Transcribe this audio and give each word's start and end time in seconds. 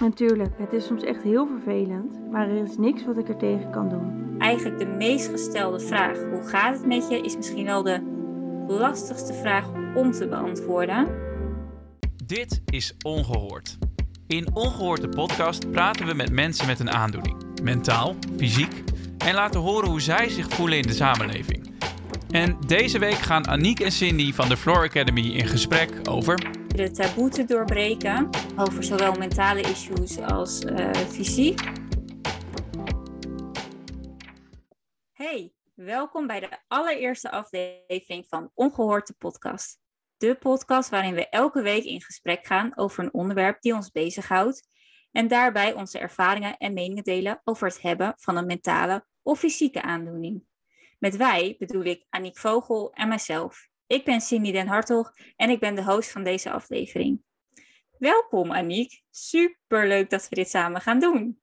Natuurlijk, 0.00 0.52
het 0.58 0.72
is 0.72 0.86
soms 0.86 1.02
echt 1.02 1.22
heel 1.22 1.46
vervelend, 1.46 2.30
maar 2.30 2.48
er 2.48 2.62
is 2.62 2.76
niks 2.76 3.04
wat 3.04 3.18
ik 3.18 3.28
er 3.28 3.36
tegen 3.36 3.70
kan 3.70 3.88
doen. 3.88 4.34
Eigenlijk 4.38 4.78
de 4.78 4.86
meest 4.86 5.28
gestelde 5.28 5.80
vraag, 5.80 6.18
hoe 6.18 6.42
gaat 6.48 6.74
het 6.74 6.86
met 6.86 7.08
je, 7.08 7.20
is 7.20 7.36
misschien 7.36 7.64
wel 7.64 7.82
de 7.82 8.02
lastigste 8.68 9.32
vraag 9.32 9.64
om 9.94 10.12
te 10.12 10.28
beantwoorden. 10.28 11.08
Dit 12.26 12.62
is 12.64 12.94
Ongehoord. 13.02 13.78
In 14.26 14.54
Ongehoord 14.54 15.00
de 15.00 15.08
podcast 15.08 15.70
praten 15.70 16.06
we 16.06 16.14
met 16.14 16.32
mensen 16.32 16.66
met 16.66 16.80
een 16.80 16.90
aandoening, 16.90 17.36
mentaal, 17.62 18.14
fysiek, 18.36 18.82
en 19.18 19.34
laten 19.34 19.60
horen 19.60 19.88
hoe 19.88 20.00
zij 20.00 20.28
zich 20.28 20.48
voelen 20.48 20.76
in 20.76 20.86
de 20.86 20.92
samenleving. 20.92 21.72
En 22.30 22.56
deze 22.66 22.98
week 22.98 23.18
gaan 23.18 23.46
Aniek 23.46 23.80
en 23.80 23.92
Cindy 23.92 24.32
van 24.32 24.48
de 24.48 24.56
Floor 24.56 24.82
Academy 24.82 25.26
in 25.26 25.46
gesprek 25.46 25.90
over 26.08 26.63
de 26.74 26.90
taboe 26.90 27.28
te 27.28 27.44
doorbreken 27.44 28.30
over 28.56 28.84
zowel 28.84 29.12
mentale 29.12 29.60
issues 29.60 30.18
als 30.18 30.64
uh, 30.64 30.90
fysiek. 30.92 31.60
Hey, 35.12 35.52
welkom 35.74 36.26
bij 36.26 36.40
de 36.40 36.58
allereerste 36.68 37.30
aflevering 37.30 38.26
van 38.28 38.50
Ongehoord 38.54 39.06
de 39.06 39.14
podcast. 39.18 39.78
De 40.16 40.34
podcast 40.34 40.90
waarin 40.90 41.14
we 41.14 41.28
elke 41.28 41.62
week 41.62 41.84
in 41.84 42.02
gesprek 42.02 42.46
gaan 42.46 42.76
over 42.76 43.04
een 43.04 43.14
onderwerp 43.14 43.60
die 43.60 43.74
ons 43.74 43.90
bezighoudt 43.90 44.68
en 45.12 45.28
daarbij 45.28 45.72
onze 45.72 45.98
ervaringen 45.98 46.56
en 46.56 46.72
meningen 46.72 47.04
delen 47.04 47.40
over 47.44 47.66
het 47.66 47.82
hebben 47.82 48.14
van 48.16 48.36
een 48.36 48.46
mentale 48.46 49.06
of 49.22 49.38
fysieke 49.38 49.82
aandoening. 49.82 50.44
Met 50.98 51.16
wij 51.16 51.56
bedoel 51.58 51.84
ik 51.84 52.06
Aniek 52.08 52.38
Vogel 52.38 52.92
en 52.92 53.08
mijzelf. 53.08 53.72
Ik 53.86 54.04
ben 54.04 54.20
Cindy 54.20 54.52
Den 54.52 54.66
Hartog 54.66 55.12
en 55.36 55.50
ik 55.50 55.60
ben 55.60 55.74
de 55.74 55.84
host 55.84 56.10
van 56.10 56.24
deze 56.24 56.50
aflevering. 56.50 57.22
Welkom 57.98 58.52
Aniek, 58.52 59.02
super 59.10 59.88
leuk 59.88 60.10
dat 60.10 60.28
we 60.28 60.34
dit 60.34 60.48
samen 60.48 60.80
gaan 60.80 60.98
doen. 60.98 61.40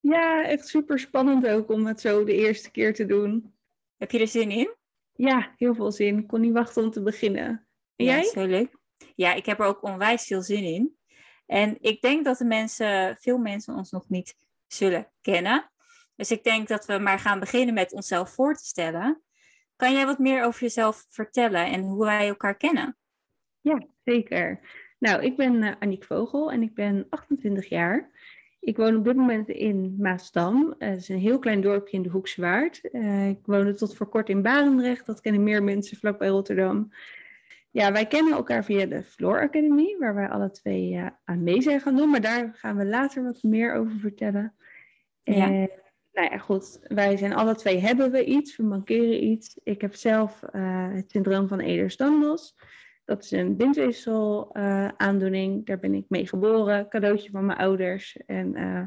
Ja, 0.00 0.44
echt 0.44 0.68
super 0.68 0.98
spannend 0.98 1.46
ook 1.46 1.70
om 1.70 1.86
het 1.86 2.00
zo 2.00 2.24
de 2.24 2.34
eerste 2.34 2.70
keer 2.70 2.94
te 2.94 3.06
doen. 3.06 3.54
Heb 3.96 4.10
je 4.10 4.18
er 4.18 4.28
zin 4.28 4.50
in? 4.50 4.74
Ja, 5.12 5.54
heel 5.56 5.74
veel 5.74 5.92
zin. 5.92 6.18
Ik 6.18 6.26
kon 6.26 6.40
niet 6.40 6.52
wachten 6.52 6.82
om 6.82 6.90
te 6.90 7.02
beginnen. 7.02 7.66
En 7.96 8.04
ja, 8.04 8.12
jij? 8.12 8.24
Zo 8.24 8.46
leuk. 8.46 8.76
Ja, 9.14 9.32
ik 9.32 9.46
heb 9.46 9.60
er 9.60 9.66
ook 9.66 9.82
onwijs 9.82 10.26
veel 10.26 10.42
zin 10.42 10.64
in. 10.64 10.96
En 11.46 11.76
ik 11.80 12.00
denk 12.00 12.24
dat 12.24 12.38
de 12.38 12.44
mensen, 12.44 13.16
veel 13.20 13.38
mensen 13.38 13.74
ons 13.74 13.90
nog 13.90 14.08
niet 14.08 14.34
zullen 14.66 15.12
kennen. 15.20 15.70
Dus 16.16 16.30
ik 16.30 16.44
denk 16.44 16.68
dat 16.68 16.86
we 16.86 16.98
maar 16.98 17.18
gaan 17.18 17.40
beginnen 17.40 17.74
met 17.74 17.92
onszelf 17.92 18.34
voor 18.34 18.54
te 18.54 18.64
stellen. 18.64 19.22
Kan 19.80 19.92
jij 19.92 20.06
wat 20.06 20.18
meer 20.18 20.44
over 20.44 20.60
jezelf 20.60 21.06
vertellen 21.08 21.66
en 21.66 21.80
hoe 21.80 22.04
wij 22.04 22.28
elkaar 22.28 22.56
kennen? 22.56 22.96
Ja, 23.60 23.86
zeker. 24.04 24.60
Nou, 24.98 25.22
ik 25.22 25.36
ben 25.36 25.54
uh, 25.54 25.72
Aniek 25.78 26.04
Vogel 26.04 26.52
en 26.52 26.62
ik 26.62 26.74
ben 26.74 27.06
28 27.10 27.68
jaar. 27.68 28.10
Ik 28.60 28.76
woon 28.76 28.96
op 28.96 29.04
dit 29.04 29.16
moment 29.16 29.48
in 29.48 29.96
Maasdam. 29.98 30.74
Het 30.78 31.00
is 31.00 31.08
een 31.08 31.18
heel 31.18 31.38
klein 31.38 31.60
dorpje 31.60 31.96
in 31.96 32.02
de 32.02 32.08
Hoekse 32.08 32.40
Waard. 32.40 32.80
Uh, 32.92 33.28
ik 33.28 33.38
woonde 33.42 33.74
tot 33.74 33.96
voor 33.96 34.08
kort 34.08 34.28
in 34.28 34.42
Barendrecht. 34.42 35.06
Dat 35.06 35.20
kennen 35.20 35.42
meer 35.42 35.62
mensen 35.62 35.96
vlakbij 35.96 36.28
Rotterdam. 36.28 36.92
Ja, 37.70 37.92
wij 37.92 38.06
kennen 38.06 38.32
elkaar 38.32 38.64
via 38.64 38.86
de 38.86 39.02
Floor 39.02 39.40
Academy, 39.40 39.96
waar 39.98 40.14
wij 40.14 40.28
alle 40.28 40.50
twee 40.50 41.00
aan 41.24 41.42
mee 41.42 41.62
zijn 41.62 41.80
gaan 41.80 41.96
doen. 41.96 42.10
Maar 42.10 42.20
daar 42.20 42.54
gaan 42.54 42.76
we 42.76 42.84
later 42.84 43.22
wat 43.22 43.42
meer 43.42 43.74
over 43.74 43.98
vertellen. 43.98 44.54
Ja 45.22 45.68
nou 46.12 46.30
ja, 46.30 46.38
goed. 46.38 46.80
Wij 46.82 47.16
zijn 47.16 47.34
alle 47.34 47.54
twee 47.54 47.78
hebben 47.78 48.10
we 48.10 48.24
iets, 48.24 48.56
we 48.56 48.62
mankeren 48.62 49.24
iets. 49.24 49.60
Ik 49.62 49.80
heb 49.80 49.94
zelf 49.94 50.42
uh, 50.52 50.92
het 50.92 51.10
syndroom 51.10 51.48
van 51.48 51.60
Ehlers-Danlos. 51.60 52.56
Dat 53.04 53.24
is 53.24 53.30
een 53.30 53.56
bindweefsel 53.56 54.54
aandoening. 54.96 55.66
Daar 55.66 55.78
ben 55.78 55.94
ik 55.94 56.04
mee 56.08 56.26
geboren, 56.26 56.88
cadeautje 56.88 57.30
van 57.30 57.46
mijn 57.46 57.58
ouders. 57.58 58.16
En 58.26 58.58
uh, 58.58 58.86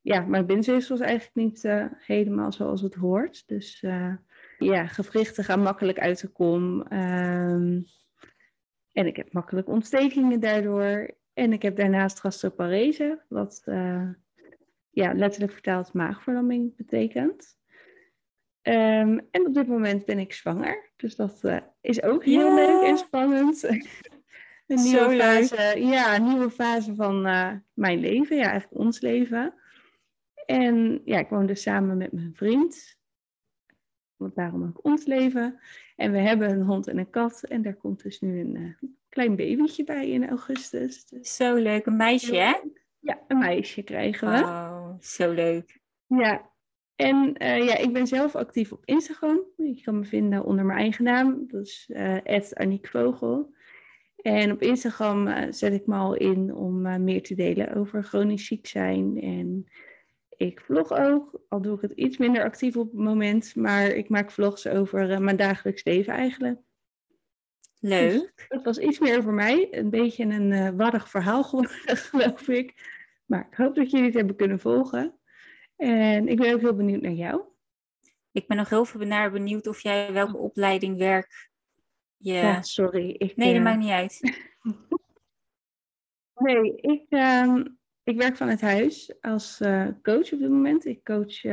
ja, 0.00 0.20
mijn 0.20 0.46
bindweefsel 0.46 0.94
is 0.94 1.00
eigenlijk 1.00 1.34
niet 1.34 1.68
helemaal 2.06 2.52
zoals 2.52 2.80
het 2.80 2.94
hoort. 2.94 3.42
Dus 3.46 3.80
ja, 4.58 4.86
gewrichten 4.86 5.44
gaan 5.44 5.62
makkelijk 5.62 5.98
uit 5.98 6.20
de 6.20 6.28
kom. 6.28 6.92
Um, 6.92 7.84
en 8.92 9.06
ik 9.06 9.16
heb 9.16 9.32
makkelijk 9.32 9.68
ontstekingen 9.68 10.40
daardoor. 10.40 11.14
En 11.32 11.52
ik 11.52 11.62
heb 11.62 11.76
daarnaast 11.76 12.20
gastroparese, 12.20 13.24
wat 13.28 13.62
ja, 14.94 15.14
letterlijk 15.14 15.52
vertaald 15.52 15.92
maagverlamming 15.92 16.76
betekent. 16.76 17.56
Um, 18.62 19.28
en 19.30 19.46
op 19.46 19.54
dit 19.54 19.66
moment 19.66 20.04
ben 20.04 20.18
ik 20.18 20.32
zwanger. 20.32 20.90
Dus 20.96 21.16
dat 21.16 21.40
uh, 21.42 21.56
is 21.80 22.02
ook 22.02 22.24
heel 22.24 22.54
leuk 22.54 22.82
en 22.82 22.98
spannend. 22.98 23.62
een 24.66 24.82
nieuwe 24.82 25.16
fase, 25.16 25.80
ja, 25.80 26.16
een 26.16 26.24
nieuwe 26.24 26.50
fase 26.50 26.94
van 26.94 27.26
uh, 27.26 27.52
mijn 27.72 27.98
leven. 27.98 28.36
Ja, 28.36 28.50
eigenlijk 28.50 28.80
ons 28.80 29.00
leven. 29.00 29.54
En 30.46 31.00
ja, 31.04 31.18
ik 31.18 31.28
woon 31.28 31.46
dus 31.46 31.62
samen 31.62 31.96
met 31.96 32.12
mijn 32.12 32.34
vriend. 32.34 32.98
Want 34.16 34.34
daarom 34.34 34.64
ook 34.64 34.84
ons 34.84 35.04
leven. 35.04 35.60
En 35.96 36.12
we 36.12 36.18
hebben 36.18 36.50
een 36.50 36.62
hond 36.62 36.86
en 36.86 36.98
een 36.98 37.10
kat. 37.10 37.42
En 37.42 37.62
daar 37.62 37.76
komt 37.76 38.02
dus 38.02 38.20
nu 38.20 38.40
een 38.40 38.54
uh, 38.56 38.90
klein 39.08 39.36
babytje 39.36 39.84
bij 39.84 40.08
in 40.08 40.28
augustus. 40.28 41.06
Dus 41.06 41.36
Zo 41.36 41.54
leuk, 41.54 41.86
een 41.86 41.96
meisje 41.96 42.36
hè? 42.36 42.54
Ja, 42.98 43.20
een 43.28 43.38
meisje 43.38 43.82
krijgen 43.82 44.30
we. 44.30 44.73
Oh, 44.94 45.00
zo 45.00 45.32
leuk. 45.32 45.80
Ja, 46.06 46.50
en 46.96 47.34
uh, 47.42 47.64
ja, 47.64 47.76
ik 47.76 47.92
ben 47.92 48.06
zelf 48.06 48.34
actief 48.34 48.72
op 48.72 48.84
Instagram. 48.84 49.40
Je 49.56 49.80
kan 49.82 49.98
me 49.98 50.04
vinden 50.04 50.44
onder 50.44 50.64
mijn 50.64 50.78
eigen 50.78 51.04
naam. 51.04 51.44
Dat 51.46 51.66
is 51.66 51.90
uh, 51.92 52.50
Aniek 52.52 52.88
Vogel. 52.88 53.54
En 54.16 54.52
op 54.52 54.62
Instagram 54.62 55.26
uh, 55.26 55.46
zet 55.50 55.72
ik 55.72 55.86
me 55.86 55.96
al 55.96 56.14
in 56.14 56.54
om 56.54 57.04
meer 57.04 57.22
te 57.22 57.34
delen 57.34 57.74
over 57.74 58.02
chronisch 58.02 58.46
ziek 58.46 58.66
zijn. 58.66 59.20
En 59.20 59.66
ik 60.36 60.60
vlog 60.60 60.92
ook, 60.92 61.40
al 61.48 61.62
doe 61.62 61.74
ik 61.76 61.80
het 61.80 61.92
iets 61.92 62.16
minder 62.16 62.44
actief 62.44 62.76
op 62.76 62.90
het 62.90 63.00
moment. 63.00 63.56
Maar 63.56 63.86
ik 63.86 64.08
maak 64.08 64.30
vlogs 64.30 64.66
over 64.66 65.22
mijn 65.22 65.36
dagelijks 65.36 65.84
leven 65.84 66.12
eigenlijk. 66.12 66.60
Leuk. 67.80 68.10
Dus 68.12 68.48
dat 68.48 68.64
was 68.64 68.78
iets 68.78 68.98
meer 68.98 69.18
over 69.18 69.32
mij. 69.32 69.68
Een 69.70 69.90
beetje 69.90 70.24
een 70.24 70.76
warrig 70.76 71.10
verhaal 71.10 71.44
geworden, 71.44 71.96
geloof 72.10 72.48
ik. 72.48 72.74
Maar 73.24 73.46
ik 73.50 73.56
hoop 73.56 73.74
dat 73.74 73.90
jullie 73.90 74.06
het 74.06 74.14
hebben 74.14 74.36
kunnen 74.36 74.60
volgen. 74.60 75.18
En 75.76 76.28
ik 76.28 76.36
ben 76.36 76.54
ook 76.54 76.60
heel 76.60 76.76
benieuwd 76.76 77.02
naar 77.02 77.12
jou. 77.12 77.42
Ik 78.32 78.46
ben 78.46 78.56
nog 78.56 78.68
heel 78.68 78.84
veel 78.84 79.06
naar 79.06 79.30
benieuwd 79.30 79.66
of 79.66 79.80
jij 79.80 80.12
welke 80.12 80.36
opleiding 80.36 80.98
werk 80.98 81.50
je... 82.16 82.32
Ja, 82.32 82.62
sorry. 82.62 83.10
Ik, 83.10 83.36
nee, 83.36 83.48
dat 83.48 83.56
uh... 83.56 83.62
maakt 83.62 83.78
niet 83.78 83.90
uit. 83.90 84.20
nee, 86.44 86.76
ik, 86.76 87.06
uh, 87.08 87.64
ik 88.02 88.16
werk 88.16 88.36
vanuit 88.36 88.60
huis 88.60 89.14
als 89.20 89.60
uh, 89.60 89.88
coach 90.02 90.32
op 90.32 90.38
dit 90.38 90.50
moment. 90.50 90.84
Ik 90.84 91.04
coach 91.04 91.44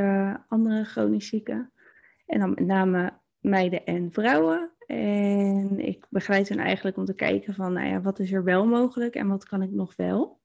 andere 0.48 0.84
chronisch 0.84 1.28
zieken. 1.28 1.74
En 2.26 2.40
dan 2.40 2.50
met 2.50 2.66
name 2.66 3.20
meiden 3.40 3.86
en 3.86 4.12
vrouwen. 4.12 4.72
En 4.86 5.80
ik 5.80 6.06
begeleid 6.10 6.50
hen 6.50 6.60
eigenlijk 6.60 6.98
om 6.98 7.06
te 7.06 7.16
kijken 7.16 7.54
van, 7.54 7.74
nou 7.74 7.88
ja, 7.88 8.02
wat 8.02 8.20
is 8.20 8.32
er 8.32 8.44
wel 8.44 8.66
mogelijk 8.66 9.16
en 9.16 9.28
wat 9.28 9.46
kan 9.46 9.62
ik 9.62 9.72
nog 9.72 9.96
wel. 9.96 10.41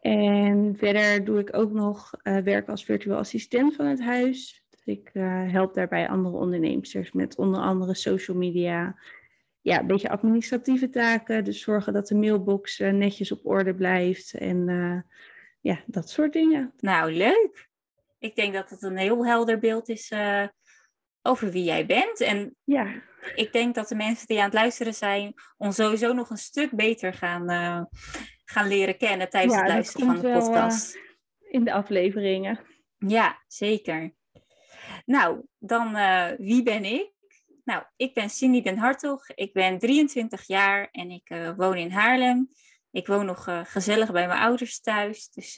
En 0.00 0.74
verder 0.76 1.24
doe 1.24 1.38
ik 1.38 1.56
ook 1.56 1.72
nog 1.72 2.12
uh, 2.22 2.36
werk 2.36 2.68
als 2.68 2.84
virtueel 2.84 3.16
assistent 3.16 3.74
van 3.74 3.86
het 3.86 4.02
huis. 4.02 4.64
Dus 4.70 4.84
ik 4.84 5.10
uh, 5.12 5.52
help 5.52 5.74
daarbij 5.74 6.08
andere 6.08 6.36
ondernemers 6.36 7.12
met 7.12 7.36
onder 7.36 7.60
andere 7.60 7.94
social 7.94 8.36
media. 8.36 8.98
Ja, 9.60 9.80
een 9.80 9.86
beetje 9.86 10.10
administratieve 10.10 10.90
taken. 10.90 11.44
Dus 11.44 11.60
zorgen 11.60 11.92
dat 11.92 12.06
de 12.06 12.14
mailbox 12.14 12.80
uh, 12.80 12.90
netjes 12.90 13.32
op 13.32 13.46
orde 13.46 13.74
blijft. 13.74 14.34
En 14.34 14.66
ja, 15.60 15.80
dat 15.86 16.10
soort 16.10 16.32
dingen. 16.32 16.72
Nou, 16.78 17.12
leuk. 17.12 17.68
Ik 18.18 18.34
denk 18.34 18.54
dat 18.54 18.70
het 18.70 18.82
een 18.82 18.96
heel 18.96 19.26
helder 19.26 19.58
beeld 19.58 19.88
is 19.88 20.12
over 21.22 21.50
wie 21.50 21.64
jij 21.64 21.86
bent. 21.86 22.20
En 22.20 22.56
ja. 22.64 23.02
ik 23.34 23.52
denk 23.52 23.74
dat 23.74 23.88
de 23.88 23.94
mensen 23.94 24.26
die 24.26 24.38
aan 24.38 24.44
het 24.44 24.54
luisteren 24.54 24.94
zijn, 24.94 25.34
ons 25.56 25.76
sowieso 25.76 26.12
nog 26.12 26.30
een 26.30 26.36
stuk 26.36 26.70
beter 26.70 27.12
gaan, 27.12 27.50
uh, 27.50 27.82
gaan 28.50 28.68
leren 28.68 28.96
kennen 28.96 29.30
tijdens 29.30 29.54
ja, 29.54 29.60
het 29.60 29.68
luisteren 29.68 30.06
van 30.06 30.16
de 30.16 30.22
wel, 30.22 30.40
podcast. 30.40 30.94
Uh, 30.94 31.02
in 31.48 31.64
de 31.64 31.72
afleveringen. 31.72 32.60
Ja, 32.98 33.42
zeker. 33.46 34.14
Nou, 35.04 35.46
dan 35.58 35.96
uh, 35.96 36.26
wie 36.38 36.62
ben 36.62 36.84
ik? 36.84 37.12
Nou, 37.64 37.82
ik 37.96 38.14
ben 38.14 38.30
Cindy 38.30 38.62
den 38.62 38.78
Hartog. 38.78 39.28
Ik 39.28 39.52
ben 39.52 39.78
23 39.78 40.46
jaar 40.46 40.88
en 40.90 41.10
ik 41.10 41.54
woon 41.56 41.76
in 41.76 41.90
Haarlem. 41.90 42.48
Ik 42.90 43.06
woon 43.06 43.26
nog 43.26 43.48
gezellig 43.62 44.12
bij 44.12 44.26
mijn 44.26 44.40
ouders 44.40 44.80
thuis. 44.80 45.30
Dus 45.30 45.54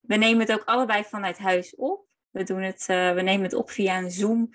we 0.00 0.16
nemen 0.16 0.40
het 0.40 0.52
ook 0.52 0.64
allebei 0.64 1.04
vanuit 1.04 1.38
huis 1.38 1.74
op. 1.74 2.06
We, 2.30 2.42
doen 2.42 2.62
het, 2.62 2.86
we 2.86 3.20
nemen 3.22 3.42
het 3.42 3.54
op 3.54 3.70
via 3.70 3.98
een 3.98 4.10
Zoom 4.10 4.50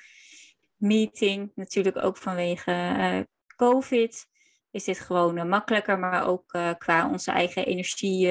meeting. 0.76 1.52
Natuurlijk 1.56 2.04
ook 2.04 2.18
vanwege 2.18 2.72
uh, 2.72 3.20
COVID 3.56 4.29
is 4.72 4.84
dit 4.84 5.00
gewoon 5.00 5.38
uh, 5.38 5.44
makkelijker, 5.44 6.00
maar 6.00 6.28
ook 6.28 6.54
uh, 6.54 6.72
qua 6.78 7.10
onze 7.10 7.32
eigen 7.32 7.66
energie 7.66 8.28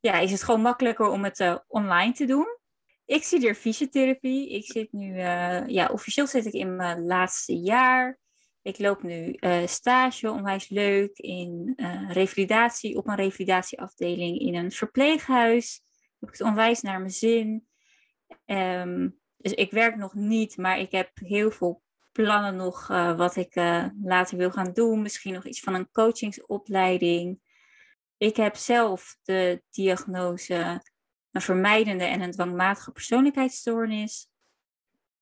ja, 0.00 0.18
is 0.18 0.30
het 0.30 0.42
gewoon 0.42 0.60
makkelijker 0.60 1.08
om 1.08 1.24
het 1.24 1.62
online 1.66 2.12
te 2.12 2.24
doen. 2.24 2.58
Ik 3.04 3.22
studeer 3.22 3.54
fysiotherapie. 3.54 4.50
Ik 4.50 4.64
zit 4.64 4.92
nu, 4.92 5.18
ja, 5.66 5.88
officieel 5.92 6.26
zit 6.26 6.46
ik 6.46 6.52
in 6.52 6.76
mijn 6.76 7.06
laatste 7.06 7.60
jaar. 7.60 8.18
Ik 8.62 8.78
loop 8.78 9.02
nu 9.02 9.36
uh, 9.40 9.66
stage, 9.66 10.30
onwijs 10.30 10.68
leuk, 10.68 11.18
in 11.18 11.72
uh, 11.76 12.10
revalidatie, 12.10 12.96
op 12.96 13.08
een 13.08 13.16
revalidatieafdeling 13.16 14.38
in 14.38 14.54
een 14.54 14.72
verpleeghuis. 14.72 15.82
Heb 16.20 16.28
ik 16.28 16.38
het 16.38 16.46
onwijs 16.46 16.80
naar 16.80 16.98
mijn 16.98 17.10
zin. 17.10 17.66
Um, 18.46 19.20
dus 19.36 19.52
ik 19.52 19.70
werk 19.70 19.96
nog 19.96 20.14
niet, 20.14 20.56
maar 20.56 20.78
ik 20.78 20.90
heb 20.90 21.10
heel 21.14 21.50
veel 21.50 21.82
plannen 22.12 22.56
nog 22.56 22.88
uh, 22.90 23.16
wat 23.16 23.36
ik 23.36 23.54
later 24.02 24.36
wil 24.36 24.50
gaan 24.50 24.72
doen. 24.72 25.02
Misschien 25.02 25.32
nog 25.32 25.46
iets 25.46 25.60
van 25.60 25.74
een 25.74 25.90
coachingsopleiding. 25.90 27.40
Ik 28.16 28.36
heb 28.36 28.56
zelf 28.56 29.16
de 29.22 29.62
diagnose 29.70 30.82
een 31.32 31.40
vermijdende 31.40 32.04
en 32.04 32.20
een 32.20 32.30
dwangmatige 32.30 32.92
persoonlijkheidsstoornis. 32.92 34.30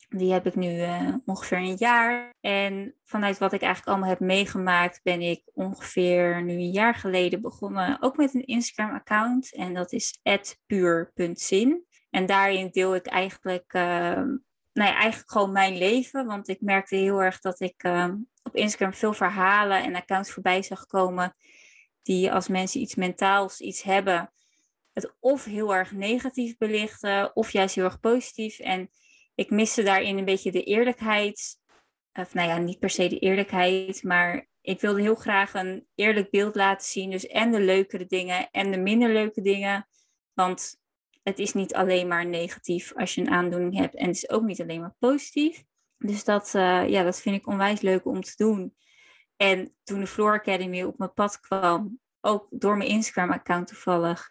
Die 0.08 0.32
heb 0.32 0.46
ik 0.46 0.54
nu 0.54 0.80
uh, 0.80 1.14
ongeveer 1.24 1.58
een 1.58 1.76
jaar. 1.76 2.34
En 2.40 2.94
vanuit 3.04 3.38
wat 3.38 3.52
ik 3.52 3.62
eigenlijk 3.62 3.92
allemaal 3.92 4.08
heb 4.08 4.20
meegemaakt, 4.20 5.00
ben 5.02 5.20
ik 5.20 5.42
ongeveer 5.52 6.42
nu 6.42 6.52
een 6.52 6.70
jaar 6.70 6.94
geleden 6.94 7.40
begonnen. 7.40 8.02
Ook 8.02 8.16
met 8.16 8.34
een 8.34 8.46
Instagram-account. 8.46 9.54
En 9.54 9.74
dat 9.74 9.92
is 9.92 10.20
puur.zin. 10.66 11.84
En 12.10 12.26
daarin 12.26 12.70
deel 12.70 12.94
ik 12.94 13.06
eigenlijk, 13.06 13.72
uh, 13.74 14.22
nou 14.72 14.90
ja, 14.90 14.96
eigenlijk 14.96 15.30
gewoon 15.30 15.52
mijn 15.52 15.78
leven. 15.78 16.26
Want 16.26 16.48
ik 16.48 16.60
merkte 16.60 16.96
heel 16.96 17.22
erg 17.22 17.40
dat 17.40 17.60
ik 17.60 17.84
uh, 17.84 18.14
op 18.42 18.56
Instagram 18.56 18.94
veel 18.94 19.12
verhalen 19.12 19.82
en 19.82 19.94
accounts 19.94 20.30
voorbij 20.30 20.62
zag 20.62 20.86
komen. 20.86 21.34
Die 22.02 22.32
als 22.32 22.48
mensen 22.48 22.80
iets 22.80 22.94
mentaals, 22.94 23.60
iets 23.60 23.82
hebben, 23.82 24.32
het 24.92 25.14
of 25.20 25.44
heel 25.44 25.74
erg 25.74 25.92
negatief 25.92 26.56
belichten, 26.56 27.36
of 27.36 27.50
juist 27.50 27.74
heel 27.74 27.84
erg 27.84 28.00
positief. 28.00 28.58
En 28.58 28.90
ik 29.34 29.50
miste 29.50 29.82
daarin 29.82 30.18
een 30.18 30.24
beetje 30.24 30.52
de 30.52 30.64
eerlijkheid. 30.64 31.58
Of 32.12 32.34
nou 32.34 32.48
ja, 32.48 32.58
niet 32.58 32.78
per 32.78 32.90
se 32.90 33.08
de 33.08 33.18
eerlijkheid, 33.18 34.02
maar 34.02 34.48
ik 34.60 34.80
wilde 34.80 35.00
heel 35.00 35.14
graag 35.14 35.54
een 35.54 35.86
eerlijk 35.94 36.30
beeld 36.30 36.54
laten 36.54 36.86
zien. 36.86 37.10
Dus 37.10 37.26
en 37.26 37.50
de 37.50 37.60
leukere 37.60 38.06
dingen 38.06 38.50
en 38.50 38.70
de 38.70 38.78
minder 38.78 39.12
leuke 39.12 39.42
dingen. 39.42 39.88
Want 40.32 40.79
het 41.22 41.38
is 41.38 41.52
niet 41.52 41.74
alleen 41.74 42.08
maar 42.08 42.26
negatief 42.26 42.92
als 42.96 43.14
je 43.14 43.20
een 43.20 43.30
aandoening 43.30 43.76
hebt. 43.76 43.94
En 43.94 44.06
het 44.06 44.16
is 44.16 44.30
ook 44.30 44.42
niet 44.42 44.60
alleen 44.60 44.80
maar 44.80 44.94
positief. 44.98 45.64
Dus 45.98 46.24
dat, 46.24 46.52
uh, 46.56 46.88
ja, 46.88 47.02
dat 47.02 47.20
vind 47.20 47.36
ik 47.36 47.46
onwijs 47.46 47.80
leuk 47.80 48.06
om 48.06 48.20
te 48.20 48.32
doen. 48.36 48.74
En 49.36 49.74
toen 49.84 50.00
de 50.00 50.06
Floor 50.06 50.32
Academy 50.32 50.82
op 50.82 50.98
mijn 50.98 51.12
pad 51.12 51.40
kwam, 51.40 51.98
ook 52.20 52.46
door 52.50 52.76
mijn 52.76 52.90
Instagram-account 52.90 53.66
toevallig, 53.66 54.30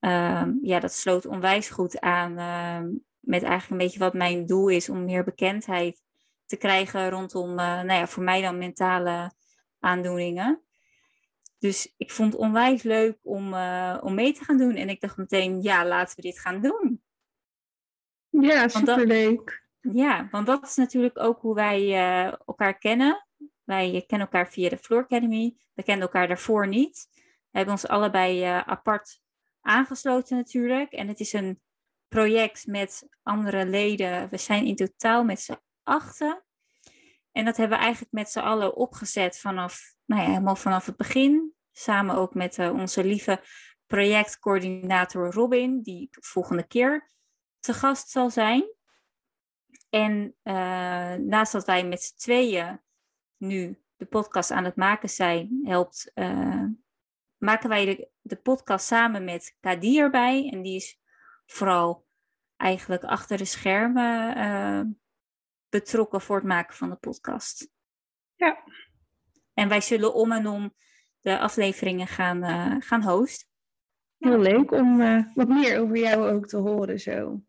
um, 0.00 0.58
ja, 0.62 0.80
dat 0.80 0.92
sloot 0.92 1.26
onwijs 1.26 1.70
goed 1.70 2.00
aan 2.00 2.38
uh, 2.38 2.80
met 3.20 3.42
eigenlijk 3.42 3.70
een 3.70 3.86
beetje 3.86 3.98
wat 3.98 4.14
mijn 4.14 4.46
doel 4.46 4.68
is 4.68 4.88
om 4.88 5.04
meer 5.04 5.24
bekendheid 5.24 6.02
te 6.46 6.56
krijgen 6.56 7.10
rondom, 7.10 7.50
uh, 7.50 7.56
nou 7.56 7.92
ja, 7.92 8.06
voor 8.06 8.22
mij 8.22 8.40
dan 8.40 8.58
mentale 8.58 9.32
aandoeningen. 9.78 10.65
Dus 11.58 11.94
ik 11.96 12.10
vond 12.10 12.32
het 12.32 12.42
onwijs 12.42 12.82
leuk 12.82 13.18
om, 13.22 13.54
uh, 13.54 13.98
om 14.02 14.14
mee 14.14 14.32
te 14.32 14.44
gaan 14.44 14.58
doen. 14.58 14.74
En 14.74 14.88
ik 14.88 15.00
dacht 15.00 15.16
meteen, 15.16 15.62
ja, 15.62 15.86
laten 15.86 16.16
we 16.16 16.22
dit 16.22 16.38
gaan 16.38 16.60
doen. 16.60 17.02
Ja, 18.28 18.68
superleuk. 18.68 19.64
Ja, 19.80 20.28
want 20.30 20.46
dat 20.46 20.66
is 20.66 20.74
natuurlijk 20.74 21.18
ook 21.18 21.40
hoe 21.40 21.54
wij 21.54 21.82
uh, 21.82 22.32
elkaar 22.46 22.78
kennen. 22.78 23.26
Wij 23.64 24.04
kennen 24.06 24.28
elkaar 24.28 24.48
via 24.50 24.68
de 24.68 24.78
Floor 24.78 25.02
Academy. 25.02 25.56
We 25.72 25.82
kenden 25.82 26.02
elkaar 26.02 26.28
daarvoor 26.28 26.68
niet. 26.68 27.08
We 27.50 27.62
hebben 27.62 27.72
ons 27.72 27.86
allebei 27.86 28.42
uh, 28.42 28.60
apart 28.60 29.20
aangesloten 29.60 30.36
natuurlijk. 30.36 30.92
En 30.92 31.08
het 31.08 31.20
is 31.20 31.32
een 31.32 31.60
project 32.08 32.66
met 32.66 33.08
andere 33.22 33.66
leden. 33.66 34.28
We 34.30 34.36
zijn 34.36 34.66
in 34.66 34.76
totaal 34.76 35.24
met 35.24 35.40
z'n 35.40 35.58
achten. 35.82 36.44
En 37.36 37.44
dat 37.44 37.56
hebben 37.56 37.76
we 37.76 37.84
eigenlijk 37.84 38.12
met 38.12 38.30
z'n 38.30 38.38
allen 38.38 38.76
opgezet 38.76 39.38
vanaf, 39.38 39.94
nou 40.04 40.22
ja, 40.22 40.28
helemaal 40.28 40.56
vanaf 40.56 40.86
het 40.86 40.96
begin. 40.96 41.54
Samen 41.72 42.14
ook 42.14 42.34
met 42.34 42.58
uh, 42.58 42.72
onze 42.72 43.04
lieve 43.04 43.40
projectcoördinator 43.86 45.32
Robin, 45.32 45.82
die 45.82 46.08
volgende 46.10 46.66
keer 46.66 47.10
te 47.58 47.74
gast 47.74 48.10
zal 48.10 48.30
zijn. 48.30 48.64
En 49.90 50.36
uh, 50.42 51.14
naast 51.14 51.52
dat 51.52 51.64
wij 51.64 51.86
met 51.86 52.02
z'n 52.02 52.16
tweeën 52.16 52.80
nu 53.36 53.82
de 53.96 54.06
podcast 54.06 54.50
aan 54.50 54.64
het 54.64 54.76
maken 54.76 55.08
zijn, 55.08 55.60
helpt, 55.62 56.10
uh, 56.14 56.64
maken 57.36 57.68
wij 57.68 58.10
de, 58.20 58.36
podcast 58.36 58.86
samen 58.86 59.24
met 59.24 59.56
Kadi 59.60 59.98
erbij. 59.98 60.50
En 60.52 60.62
die 60.62 60.76
is 60.76 61.00
vooral 61.46 62.06
eigenlijk 62.56 63.04
achter 63.04 63.36
de 63.36 63.44
schermen 63.44 65.00
betrokken 65.78 66.20
voor 66.20 66.36
het 66.36 66.44
maken 66.44 66.74
van 66.74 66.90
de 66.90 66.96
podcast. 66.96 67.68
Ja. 68.34 68.58
En 69.54 69.68
wij 69.68 69.80
zullen 69.80 70.14
om 70.14 70.32
en 70.32 70.46
om 70.46 70.74
de 71.20 71.38
afleveringen 71.38 72.06
gaan, 72.06 72.44
uh, 72.44 72.76
gaan 72.78 73.02
hosten. 73.02 73.48
Heel 74.18 74.38
leuk 74.38 74.70
om 74.70 75.00
uh, 75.00 75.24
wat 75.34 75.48
meer 75.48 75.80
over 75.80 75.96
jou 75.96 76.30
ook 76.30 76.46
te 76.46 76.56
horen 76.56 77.00
zo. 77.00 77.40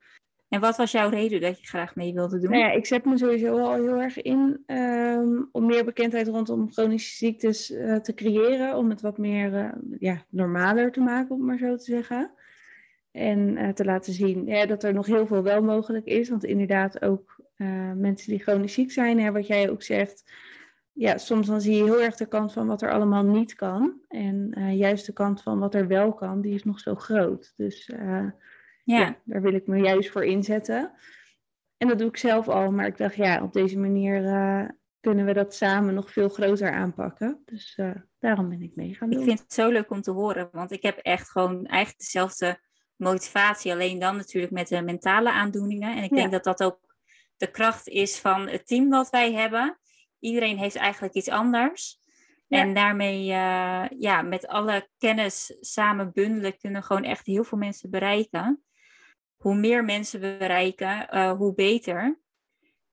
En 0.50 0.60
wat 0.60 0.78
was 0.78 0.92
jouw 0.92 1.10
reden 1.10 1.42
dat 1.42 1.60
je 1.60 1.68
graag 1.68 1.96
mee 1.96 2.14
wilde 2.14 2.40
doen? 2.40 2.52
Nou 2.52 2.64
ja, 2.64 2.72
ik 2.72 2.86
zet 2.86 3.06
me 3.06 3.18
sowieso 3.18 3.58
al 3.58 3.74
heel 3.74 4.02
erg 4.02 4.22
in 4.22 4.64
um, 4.68 5.50
om 5.52 5.66
meer 5.66 5.86
bekendheid 5.86 6.28
rondom 6.28 6.72
chronische 6.72 7.16
ziektes 7.16 7.72
uh, 7.72 7.96
te 7.96 8.14
creëren. 8.14 8.76
Om 8.76 8.90
het 8.90 9.02
wat 9.02 9.18
meer 9.18 9.54
uh, 9.54 9.72
ja, 10.00 10.26
normaler 10.30 10.92
te 10.92 11.00
maken, 11.00 11.36
om 11.36 11.46
maar 11.46 11.58
zo 11.58 11.76
te 11.76 11.84
zeggen. 11.84 12.32
En 13.12 13.58
uh, 13.58 13.70
te 13.70 13.86
laten 13.86 14.14
zien 14.14 14.46
ja, 14.46 14.66
dat 14.66 14.84
er 14.84 14.94
nog 14.94 15.06
heel 15.06 15.28
veel 15.28 15.44
wel 15.44 15.62
mogelijk 15.62 16.06
is. 16.06 16.30
Want 16.30 16.44
inderdaad 16.44 17.02
ook 17.02 17.37
mensen 17.96 18.30
die 18.32 18.40
chronisch 18.40 18.74
ziek 18.74 18.92
zijn, 18.92 19.20
hè, 19.20 19.32
wat 19.32 19.48
jij 19.48 19.70
ook 19.70 19.84
zegt. 19.84 20.32
Ja, 20.94 21.18
soms 21.18 21.48
dan 21.48 21.62
zie 21.62 21.76
je 21.76 21.84
heel 21.84 22.02
erg 22.02 22.16
de 22.16 22.28
kant 22.28 22.54
van 22.54 22.68
wat 22.68 22.82
er 22.82 22.92
allemaal 22.92 23.24
niet 23.24 23.56
kan. 23.56 24.02
En 24.08 24.54
juist 24.76 25.06
de 25.06 25.14
kant 25.14 25.42
van 25.42 25.60
wat 25.60 25.76
er 25.76 25.88
wel 25.88 26.14
kan, 26.14 26.42
die 26.42 26.54
is 26.54 26.64
nog 26.64 26.80
zo 26.80 26.96
groot. 26.96 27.54
Dus... 27.56 27.86
Ja. 27.86 28.34
ja. 28.84 29.18
daar 29.24 29.42
wil 29.42 29.54
ik 29.54 29.68
me 29.68 29.78
juist 29.78 30.10
voor 30.10 30.26
inzetten. 30.26 30.92
En 31.78 31.88
dat 31.88 32.00
doe 32.00 32.08
ik 32.08 32.18
zelf 32.18 32.48
al, 32.48 32.72
maar 32.72 32.88
ik 32.88 32.98
dacht, 32.98 33.16
ja, 33.16 33.44
op 33.44 33.54
deze 33.54 33.80
manier 33.80 34.22
kunnen 35.00 35.26
we 35.26 35.34
dat 35.34 35.56
samen 35.56 35.94
nog 35.94 36.12
veel 36.12 36.30
groter 36.30 36.72
aanpakken. 36.72 37.42
Dus 37.46 37.80
daarom 38.20 38.50
ben 38.50 38.62
ik 38.62 38.76
mee 38.76 38.96
gaan 38.96 39.10
doen. 39.10 39.20
Ik 39.20 39.26
vind 39.26 39.40
het 39.40 39.54
zo 39.54 39.70
leuk 39.70 39.90
om 39.90 40.02
te 40.02 40.12
horen, 40.12 40.50
want 40.52 40.72
ik 40.72 40.82
heb 40.82 40.98
echt 40.98 41.30
gewoon 41.30 41.66
eigenlijk 41.66 42.00
dezelfde 42.00 42.60
motivatie, 42.96 43.72
alleen 43.72 44.00
dan 44.00 44.16
natuurlijk 44.16 44.54
met 44.54 44.68
de 44.68 44.82
mentale 44.82 45.32
aandoeningen. 45.32 45.96
En 45.96 46.04
ik 46.04 46.10
ja. 46.10 46.16
denk 46.16 46.32
dat 46.32 46.44
dat 46.44 46.64
ook 46.64 46.87
de 47.38 47.52
kracht 47.52 47.88
is 47.88 48.20
van 48.20 48.48
het 48.48 48.68
team 48.68 48.90
wat 48.90 49.10
wij 49.10 49.34
hebben. 49.34 49.80
Iedereen 50.20 50.58
heeft 50.58 50.76
eigenlijk 50.76 51.14
iets 51.14 51.30
anders. 51.30 52.00
Ja. 52.48 52.60
En 52.60 52.74
daarmee, 52.74 53.20
uh, 53.20 53.86
ja, 54.00 54.22
met 54.22 54.48
alle 54.48 54.90
kennis 54.98 55.58
samen 55.60 56.12
bundelen, 56.14 56.58
kunnen 56.58 56.84
gewoon 56.84 57.04
echt 57.04 57.26
heel 57.26 57.44
veel 57.44 57.58
mensen 57.58 57.90
bereiken 57.90 58.62
hoe 59.38 59.56
meer 59.56 59.84
mensen 59.84 60.20
we 60.20 60.36
bereiken, 60.40 61.08
uh, 61.12 61.32
hoe 61.32 61.54
beter. 61.54 62.20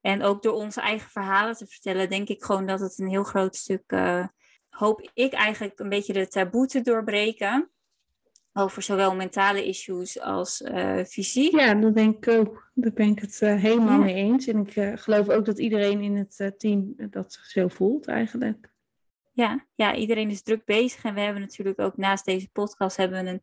En 0.00 0.22
ook 0.22 0.42
door 0.42 0.52
onze 0.52 0.80
eigen 0.80 1.10
verhalen 1.10 1.56
te 1.56 1.66
vertellen, 1.66 2.08
denk 2.08 2.28
ik 2.28 2.44
gewoon 2.44 2.66
dat 2.66 2.80
het 2.80 2.98
een 2.98 3.08
heel 3.08 3.24
groot 3.24 3.56
stuk, 3.56 3.92
uh, 3.92 4.26
hoop 4.68 5.10
ik 5.14 5.32
eigenlijk 5.32 5.78
een 5.78 5.88
beetje 5.88 6.12
de 6.12 6.28
taboe 6.28 6.66
te 6.66 6.80
doorbreken. 6.80 7.70
Over 8.56 8.82
zowel 8.82 9.14
mentale 9.14 9.64
issues 9.66 10.20
als 10.20 10.60
uh, 10.60 11.04
fysiek. 11.04 11.58
Ja, 11.58 11.74
dat 11.74 11.94
denk 11.94 12.26
ik 12.26 12.34
ook. 12.34 12.70
Daar 12.74 12.92
ben 12.92 13.08
ik 13.08 13.18
het 13.18 13.40
helemaal 13.40 13.98
ja. 13.98 14.04
mee 14.04 14.14
eens. 14.14 14.46
En 14.46 14.66
ik 14.66 15.00
geloof 15.00 15.28
ook 15.28 15.44
dat 15.44 15.58
iedereen 15.58 16.00
in 16.00 16.16
het 16.16 16.54
team 16.58 16.94
dat 17.10 17.32
zich 17.32 17.44
zo 17.44 17.68
voelt 17.68 18.06
eigenlijk. 18.06 18.72
Ja, 19.32 19.66
ja, 19.74 19.94
iedereen 19.94 20.30
is 20.30 20.42
druk 20.42 20.64
bezig. 20.64 21.04
En 21.04 21.14
we 21.14 21.20
hebben 21.20 21.42
natuurlijk 21.42 21.80
ook 21.80 21.96
naast 21.96 22.24
deze 22.24 22.50
podcast 22.50 22.96
hebben 22.96 23.24
we 23.24 23.30
een 23.30 23.42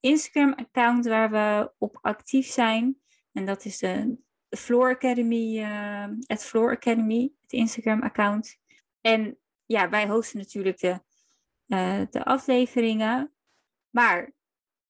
Instagram-account 0.00 1.06
waar 1.06 1.30
we 1.30 1.72
op 1.78 1.98
actief 2.00 2.46
zijn. 2.46 3.00
En 3.32 3.46
dat 3.46 3.64
is 3.64 3.78
de 3.78 4.18
Floor 4.48 4.94
Academy, 4.94 5.56
het 6.26 6.44
Floor 6.44 6.70
Academy, 6.70 7.32
het 7.42 7.52
Instagram-account. 7.52 8.56
En 9.00 9.38
ja, 9.66 9.88
wij 9.88 10.08
hosten 10.08 10.38
natuurlijk 10.38 10.78
de, 10.78 11.00
de 12.10 12.24
afleveringen. 12.24 13.32
Maar 13.90 14.33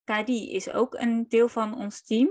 Kadi 0.04 0.52
is 0.52 0.72
ook 0.72 0.94
een 0.94 1.24
deel 1.28 1.48
van 1.48 1.76
ons 1.76 2.02
team. 2.02 2.30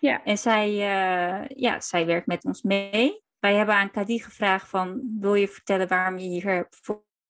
Ja. 0.00 0.24
En 0.24 0.38
zij, 0.38 0.70
uh, 0.70 1.48
ja, 1.48 1.80
zij 1.80 2.06
werkt 2.06 2.26
met 2.26 2.44
ons 2.44 2.62
mee. 2.62 3.22
Wij 3.38 3.54
hebben 3.54 3.74
aan 3.74 3.90
Kadi 3.90 4.18
gevraagd 4.18 4.68
van, 4.68 5.16
wil 5.20 5.34
je 5.34 5.48
vertellen 5.48 5.88
waarom 5.88 6.18
je 6.18 6.28
hier 6.28 6.68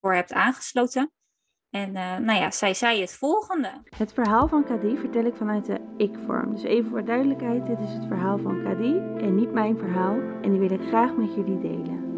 voor 0.01 0.15
hebt 0.15 0.33
aangesloten? 0.33 1.13
En 1.71 1.89
uh, 1.89 2.17
nou 2.17 2.39
ja, 2.39 2.51
zij 2.51 2.75
zei 2.75 3.01
het 3.01 3.15
volgende. 3.15 3.83
Het 3.97 4.13
verhaal 4.13 4.49
van 4.49 4.65
Kadi 4.65 4.97
vertel 4.97 5.25
ik 5.25 5.35
vanuit 5.35 5.67
de 5.67 5.81
ik-vorm. 5.97 6.51
Dus 6.55 6.63
even 6.63 6.91
voor 6.91 7.05
duidelijkheid, 7.05 7.67
dit 7.67 7.81
is 7.81 7.93
het 7.93 8.07
verhaal 8.07 8.39
van 8.39 8.63
Kadi 8.63 8.99
en 8.99 9.35
niet 9.35 9.53
mijn 9.53 9.79
verhaal. 9.79 10.19
En 10.43 10.51
die 10.51 10.61
wil 10.61 10.71
ik 10.71 10.87
graag 10.89 11.17
met 11.17 11.35
jullie 11.35 11.61
delen. 11.61 12.13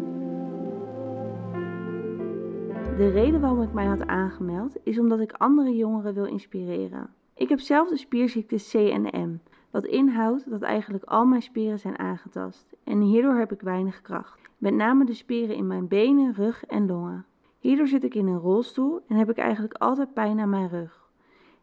De 2.97 3.09
reden 3.09 3.41
waarom 3.41 3.61
ik 3.61 3.73
mij 3.73 3.85
had 3.85 4.07
aangemeld 4.07 4.75
is 4.83 4.99
omdat 4.99 5.19
ik 5.19 5.31
andere 5.31 5.75
jongeren 5.75 6.13
wil 6.13 6.25
inspireren. 6.25 7.16
Ik 7.37 7.49
heb 7.49 7.59
zelf 7.59 7.89
de 7.89 7.97
spierziekte 7.97 8.55
CNM, 8.55 9.39
Wat 9.69 9.85
inhoudt 9.85 10.49
dat 10.49 10.61
eigenlijk 10.61 11.03
al 11.03 11.25
mijn 11.25 11.41
spieren 11.41 11.79
zijn 11.79 11.99
aangetast 11.99 12.75
en 12.83 13.01
hierdoor 13.01 13.35
heb 13.35 13.51
ik 13.51 13.61
weinig 13.61 14.01
kracht. 14.01 14.39
Met 14.57 14.73
name 14.73 15.05
de 15.05 15.13
spieren 15.13 15.55
in 15.55 15.67
mijn 15.67 15.87
benen, 15.87 16.33
rug 16.33 16.65
en 16.65 16.87
longen. 16.87 17.25
Hierdoor 17.59 17.87
zit 17.87 18.03
ik 18.03 18.15
in 18.15 18.27
een 18.27 18.39
rolstoel 18.39 19.01
en 19.07 19.15
heb 19.15 19.29
ik 19.29 19.37
eigenlijk 19.37 19.73
altijd 19.73 20.13
pijn 20.13 20.39
aan 20.39 20.49
mijn 20.49 20.69
rug. 20.69 21.09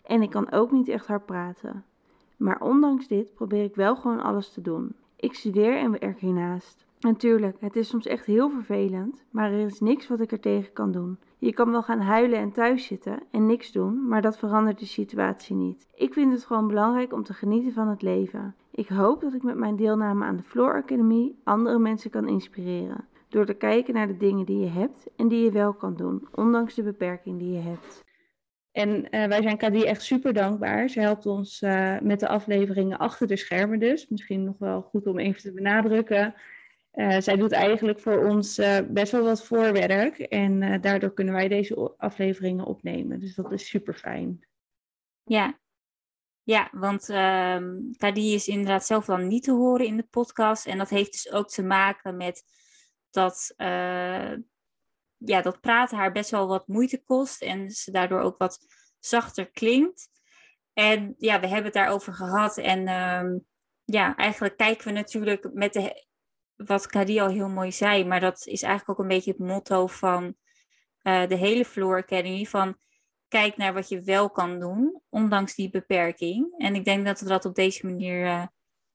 En 0.07 0.23
ik 0.23 0.31
kan 0.31 0.53
ook 0.53 0.73
niet 0.73 0.89
echt 0.89 1.07
hard 1.07 1.27
praten. 1.27 1.85
Maar 2.37 2.61
ondanks 2.61 3.09
dit 3.09 3.35
probeer 3.35 3.65
ik 3.65 3.75
wel 3.75 3.97
gewoon 3.97 4.23
alles 4.23 4.53
te 4.53 4.61
doen. 4.61 4.95
Ik 5.17 5.35
studeer 5.35 5.77
en 5.77 5.91
werk 5.91 6.19
hiernaast. 6.19 6.84
Natuurlijk, 7.05 7.57
het 7.61 7.77
is 7.77 7.89
soms 7.89 8.07
echt 8.07 8.27
heel 8.27 8.51
vervelend, 8.51 9.25
maar 9.31 9.53
er 9.53 9.67
is 9.67 9.81
niks 9.81 10.09
wat 10.09 10.21
ik 10.21 10.33
er 10.33 10.41
tegen 10.41 10.73
kan 10.73 10.93
doen. 10.93 11.19
Je 11.39 11.53
kan 11.53 11.71
wel 11.71 11.83
gaan 11.83 12.01
huilen 12.01 12.39
en 12.39 12.53
thuis 12.53 12.87
zitten 12.87 13.23
en 13.31 13.47
niks 13.47 13.73
doen, 13.73 14.09
maar 14.09 14.23
dat 14.23 14.39
verandert 14.39 14.79
de 14.79 14.87
situatie 14.87 15.57
niet. 15.57 15.87
Ik 15.95 16.13
vind 16.13 16.33
het 16.33 16.45
gewoon 16.45 16.69
belangrijk 16.69 17.13
om 17.13 17.23
te 17.23 17.33
genieten 17.33 17.73
van 17.73 17.89
het 17.89 18.03
leven. 18.03 18.55
Ik 18.71 18.89
hoop 18.89 19.21
dat 19.21 19.35
ik 19.35 19.43
met 19.43 19.57
mijn 19.57 19.77
deelname 19.77 20.25
aan 20.25 20.37
de 20.37 20.43
Floor 20.43 20.75
Academy 20.75 21.33
andere 21.43 21.79
mensen 21.79 22.11
kan 22.11 22.29
inspireren. 22.29 23.05
Door 23.29 23.47
te 23.47 23.55
kijken 23.55 23.95
naar 23.95 24.07
de 24.07 24.17
dingen 24.17 24.47
die 24.47 24.59
je 24.59 24.71
hebt 24.71 25.07
en 25.17 25.29
die 25.29 25.45
je 25.45 25.51
wel 25.51 25.73
kan 25.73 25.97
doen, 25.97 26.29
ondanks 26.35 26.75
de 26.75 26.83
beperking 26.83 27.39
die 27.39 27.53
je 27.53 27.61
hebt. 27.61 28.05
En 28.73 28.89
uh, 28.91 29.05
wij 29.11 29.43
zijn 29.43 29.57
Kadi 29.57 29.83
echt 29.85 30.03
super 30.03 30.33
dankbaar. 30.33 30.89
Ze 30.89 31.01
helpt 31.01 31.27
ons 31.27 31.63
uh, 31.63 32.01
met 32.01 32.21
de 32.21 32.29
afleveringen 32.29 32.99
achter 32.99 33.27
de 33.27 33.37
schermen 33.37 33.79
dus. 33.79 34.09
Misschien 34.09 34.45
nog 34.45 34.59
wel 34.59 34.83
goed 34.83 35.07
om 35.07 35.19
even 35.19 35.43
te 35.43 35.53
benadrukken. 35.53 36.35
Uh, 36.95 37.21
zij 37.21 37.37
doet 37.37 37.53
eigenlijk 37.53 38.01
voor 38.01 38.27
ons 38.27 38.61
best 38.89 39.13
wel 39.13 39.23
wat 39.23 39.45
voorwerk. 39.45 40.19
En 40.19 40.81
daardoor 40.81 41.15
kunnen 41.15 41.35
wij 41.35 41.49
deze 41.49 41.95
afleveringen 41.97 42.65
opnemen. 42.65 43.21
Dus 43.21 43.35
dat 43.35 43.53
is 43.53 43.69
super 43.69 43.95
fijn. 43.95 44.47
Ja, 45.25 45.59
ja 46.43 46.69
want 46.73 47.07
Kadi 47.97 48.35
is 48.35 48.49
inderdaad 48.49 48.87
zelf 48.87 49.05
dan 49.05 49.27
niet 49.27 49.43
te 49.45 49.53
horen 49.53 49.87
in 49.87 49.97
de 49.97 50.07
podcast. 50.11 50.67
En 50.67 50.79
dat 50.79 50.89
heeft 50.89 51.13
dus 51.13 51.33
ook 51.33 51.49
te 51.49 51.63
maken 51.63 52.17
met 52.17 52.45
dat 53.11 53.55
ja, 55.17 55.41
dat 55.43 55.61
praten 55.61 55.97
haar 55.97 56.13
best 56.13 56.31
wel 56.31 56.47
wat 56.47 56.69
moeite 56.69 57.03
kost 57.05 57.43
en 57.43 57.71
ze 57.71 57.91
daardoor 57.91 58.21
ook 58.21 58.39
wat 58.39 58.67
zachter 58.99 59.51
klinkt. 59.51 60.09
En 60.73 61.15
ja, 61.19 61.41
we 61.41 61.47
hebben 61.47 61.65
het 61.65 61.75
daarover 61.75 62.15
gehad. 62.15 62.59
En 62.59 62.89
um, 62.89 63.47
ja, 63.85 64.17
eigenlijk 64.17 64.57
kijken 64.57 64.87
we 64.87 64.93
natuurlijk 64.93 65.51
met 65.53 65.73
de, 65.73 66.07
wat 66.57 66.87
Kadi 66.87 67.21
al 67.21 67.29
heel 67.29 67.49
mooi 67.49 67.73
zei, 67.73 68.05
maar 68.05 68.21
dat 68.21 68.47
is 68.47 68.63
eigenlijk 68.63 68.91
ook 68.91 69.05
een 69.05 69.15
beetje 69.15 69.31
het 69.31 69.41
motto 69.41 69.87
van 69.87 70.37
uh, 71.03 71.27
de 71.27 71.37
hele 71.37 71.65
Floor 71.65 71.97
Academy. 71.97 72.45
Van 72.45 72.77
kijk 73.29 73.57
naar 73.57 73.75
wat 73.75 73.89
je 73.89 74.03
wel 74.03 74.31
kan 74.31 74.61
doen, 74.61 75.01
ondanks 75.09 75.55
die 75.55 75.71
beperking. 75.71 76.55
En 76.59 76.75
ik 76.75 76.85
denk 76.85 77.05
dat 77.05 77.21
we 77.21 77.27
dat 77.27 77.45
op 77.45 77.55
deze 77.55 77.87
manier 77.87 78.25
uh, 78.25 78.47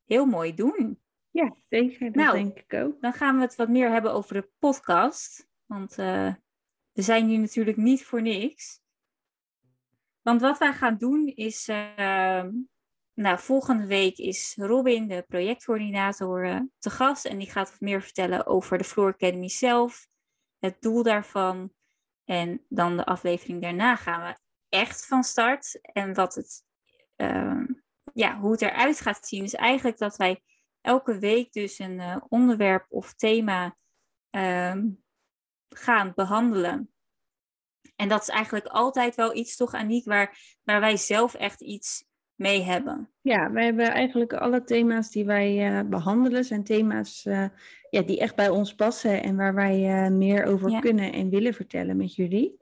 heel 0.06 0.26
mooi 0.26 0.54
doen. 0.54 1.02
Ja, 1.32 1.56
zeker. 1.70 2.06
Dat 2.12 2.16
nou, 2.24 2.38
denk 2.38 2.58
ik 2.58 2.74
ook. 2.74 3.02
Dan 3.02 3.14
gaan 3.14 3.36
we 3.36 3.42
het 3.42 3.56
wat 3.56 3.70
meer 3.70 3.92
hebben 3.92 4.14
over 4.14 4.34
de 4.34 4.50
podcast. 4.60 5.48
Want 5.66 5.98
uh, 5.98 6.34
we 6.92 7.02
zijn 7.02 7.28
hier 7.28 7.40
natuurlijk 7.40 7.78
niet 7.78 8.06
voor 8.06 8.22
niks. 8.22 8.82
Want 10.22 10.42
wat 10.42 10.58
wij 10.58 10.74
gaan 10.74 10.98
doen 10.98 11.28
is. 11.28 11.70
Nou, 13.20 13.40
volgende 13.40 13.86
week 13.86 14.18
is 14.18 14.56
Robin, 14.58 15.08
de 15.08 15.26
projectcoördinator, 15.28 16.46
uh, 16.46 16.60
te 16.78 16.90
gast. 16.90 17.26
En 17.26 17.38
die 17.38 17.50
gaat 17.50 17.70
wat 17.70 17.80
meer 17.80 18.02
vertellen 18.02 18.46
over 18.46 18.78
de 18.78 18.84
Floor 18.84 19.14
Academy 19.14 19.50
zelf. 19.50 20.08
Het 20.60 20.82
doel 20.82 21.04
daarvan. 21.04 21.74
En 22.26 22.66
dan 22.70 22.98
de 22.98 23.06
aflevering 23.06 23.62
daarna 23.62 23.96
gaan 23.96 24.22
we 24.22 24.40
echt 24.70 25.06
van 25.06 25.24
start. 25.24 25.80
En 25.82 26.14
wat 26.14 26.36
het, 26.36 26.64
uh, 27.18 27.66
ja, 28.14 28.40
hoe 28.40 28.52
het 28.52 28.62
eruit 28.62 29.02
gaat 29.02 29.28
zien, 29.28 29.44
is 29.44 29.56
eigenlijk 29.56 29.98
dat 29.98 30.16
wij 30.16 30.44
elke 30.82 31.20
week 31.20 31.54
dus 31.54 31.80
een 31.80 32.00
uh, 32.00 32.18
onderwerp 32.30 32.86
of 32.90 33.14
thema 33.14 33.76
uh, 34.32 34.76
gaan 35.70 36.12
behandelen. 36.16 36.94
En 37.96 38.08
dat 38.08 38.22
is 38.22 38.30
eigenlijk 38.30 38.66
altijd 38.66 39.16
wel 39.16 39.36
iets, 39.36 39.56
toch, 39.56 39.74
Aniek, 39.74 40.06
waar, 40.06 40.58
waar 40.64 40.80
wij 40.80 40.98
zelf 40.98 41.34
echt 41.34 41.62
iets 41.62 42.08
mee 42.40 42.62
hebben. 42.62 43.10
Ja, 43.22 43.52
wij 43.52 43.66
hebben 43.66 43.92
eigenlijk 43.92 44.34
alle 44.34 44.64
thema's 44.64 45.12
die 45.12 45.26
wij 45.26 45.72
uh, 45.72 45.90
behandelen, 45.90 46.44
zijn 46.44 46.64
thema's 46.64 47.26
uh, 47.26 47.46
ja, 47.90 48.02
die 48.02 48.20
echt 48.20 48.36
bij 48.36 48.50
ons 48.50 48.76
passen 48.76 49.24
en 49.24 49.36
waar 49.36 49.56
wij 49.56 50.06
uh, 50.06 50.12
meer 50.12 50.46
over 50.46 50.70
ja. 50.70 50.80
kunnen 50.80 51.14
en 51.14 51.30
willen 51.30 51.54
vertellen 51.54 51.98
met 51.98 52.16
jullie. 52.16 52.58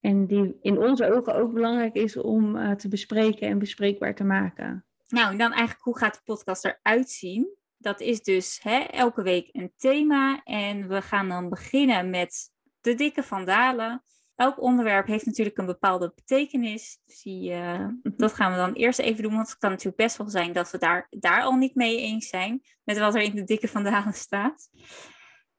En 0.00 0.26
die 0.26 0.58
in 0.60 0.78
onze 0.78 1.12
ogen 1.12 1.34
ook 1.34 1.52
belangrijk 1.52 1.94
is 1.94 2.16
om 2.16 2.76
te 2.76 2.88
bespreken 2.88 3.48
en 3.48 3.58
bespreekbaar 3.58 4.14
te 4.14 4.24
maken. 4.24 4.84
Nou, 5.08 5.30
en 5.32 5.38
dan 5.38 5.52
eigenlijk, 5.52 5.82
hoe 5.82 5.98
gaat 5.98 6.14
de 6.14 6.20
podcast 6.24 6.64
eruit 6.64 7.10
zien? 7.10 7.58
dat 7.80 8.00
is 8.00 8.22
dus 8.22 8.60
hè, 8.62 8.78
elke 8.78 9.22
week 9.22 9.48
een 9.52 9.72
thema. 9.76 10.40
En 10.44 10.88
we 10.88 11.02
gaan 11.02 11.28
dan 11.28 11.48
beginnen 11.48 12.10
met 12.10 12.50
de 12.80 12.94
dikke 12.94 13.22
vandalen. 13.22 14.02
Elk 14.40 14.60
onderwerp 14.60 15.06
heeft 15.06 15.26
natuurlijk 15.26 15.58
een 15.58 15.66
bepaalde 15.66 16.12
betekenis. 16.14 16.98
Dus 17.04 17.24
uh, 17.24 17.88
dat 18.02 18.32
gaan 18.32 18.50
we 18.50 18.56
dan 18.56 18.72
eerst 18.72 18.98
even 18.98 19.22
doen. 19.22 19.34
Want 19.34 19.48
het 19.48 19.58
kan 19.58 19.70
natuurlijk 19.70 19.96
best 19.96 20.16
wel 20.16 20.28
zijn 20.28 20.52
dat 20.52 20.70
we 20.70 20.78
daar, 20.78 21.06
daar 21.10 21.42
al 21.42 21.54
niet 21.54 21.74
mee 21.74 22.00
eens 22.00 22.28
zijn. 22.28 22.62
Met 22.84 22.98
wat 22.98 23.14
er 23.14 23.20
in 23.20 23.34
de 23.34 23.44
dikke 23.44 23.68
vandalen 23.68 24.14
staat. 24.14 24.68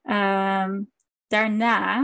Um, 0.03 0.91
daarna, 1.27 1.97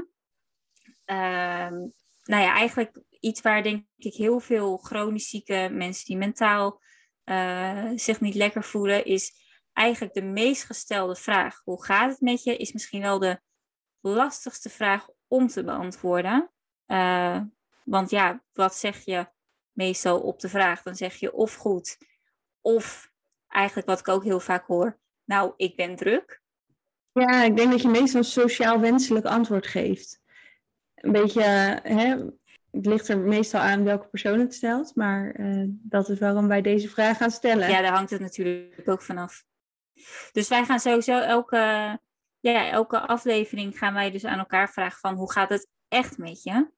um, 1.05 1.93
nou 2.23 2.43
ja, 2.43 2.53
eigenlijk 2.53 3.01
iets 3.19 3.41
waar 3.41 3.63
denk 3.63 3.85
ik 3.95 4.13
heel 4.13 4.39
veel 4.39 4.77
chronisch 4.77 5.29
zieke 5.29 5.69
mensen 5.71 6.05
die 6.05 6.17
mentaal 6.17 6.81
uh, 7.25 7.91
zich 7.95 8.21
niet 8.21 8.35
lekker 8.35 8.63
voelen, 8.63 9.05
is 9.05 9.33
eigenlijk 9.73 10.13
de 10.13 10.23
meest 10.23 10.63
gestelde 10.63 11.15
vraag, 11.15 11.61
hoe 11.63 11.83
gaat 11.83 12.09
het 12.09 12.21
met 12.21 12.43
je, 12.43 12.57
is 12.57 12.73
misschien 12.73 13.01
wel 13.01 13.19
de 13.19 13.41
lastigste 13.99 14.69
vraag 14.69 15.07
om 15.27 15.47
te 15.47 15.63
beantwoorden. 15.63 16.51
Uh, 16.87 17.41
want 17.83 18.09
ja, 18.09 18.43
wat 18.53 18.75
zeg 18.75 19.05
je 19.05 19.27
meestal 19.71 20.21
op 20.21 20.39
de 20.39 20.49
vraag? 20.49 20.81
Dan 20.81 20.95
zeg 20.95 21.15
je 21.15 21.33
of 21.33 21.55
goed, 21.55 21.97
of 22.61 23.11
eigenlijk 23.47 23.87
wat 23.87 23.99
ik 23.99 24.07
ook 24.07 24.23
heel 24.23 24.39
vaak 24.39 24.65
hoor, 24.67 24.99
nou, 25.23 25.53
ik 25.57 25.75
ben 25.75 25.95
druk. 25.95 26.41
Ja, 27.11 27.43
ik 27.43 27.55
denk 27.55 27.71
dat 27.71 27.81
je 27.81 27.87
meestal 27.87 28.19
een 28.19 28.25
sociaal 28.25 28.79
wenselijk 28.79 29.25
antwoord 29.25 29.67
geeft. 29.67 30.21
Een 30.95 31.11
beetje, 31.11 31.41
hè, 31.83 32.15
het 32.71 32.85
ligt 32.85 33.07
er 33.07 33.19
meestal 33.19 33.61
aan 33.61 33.83
welke 33.83 34.07
persoon 34.07 34.39
het 34.39 34.53
stelt, 34.53 34.95
maar 34.95 35.39
uh, 35.39 35.65
dat 35.67 36.09
is 36.09 36.19
waarom 36.19 36.47
wij 36.47 36.61
deze 36.61 36.89
vraag 36.89 37.17
gaan 37.17 37.31
stellen. 37.31 37.69
Ja, 37.69 37.81
daar 37.81 37.93
hangt 37.93 38.09
het 38.09 38.21
natuurlijk 38.21 38.89
ook 38.89 39.01
vanaf. 39.01 39.43
Dus 40.31 40.47
wij 40.47 40.65
gaan 40.65 40.79
sowieso 40.79 41.19
elke, 41.19 41.57
ja, 42.39 42.69
elke 42.69 42.99
aflevering 42.99 43.77
gaan 43.77 43.93
wij 43.93 44.11
dus 44.11 44.25
aan 44.25 44.39
elkaar 44.39 44.69
vragen 44.69 44.99
van 44.99 45.15
hoe 45.15 45.31
gaat 45.31 45.49
het 45.49 45.67
echt 45.87 46.17
met 46.17 46.43
je? 46.43 46.75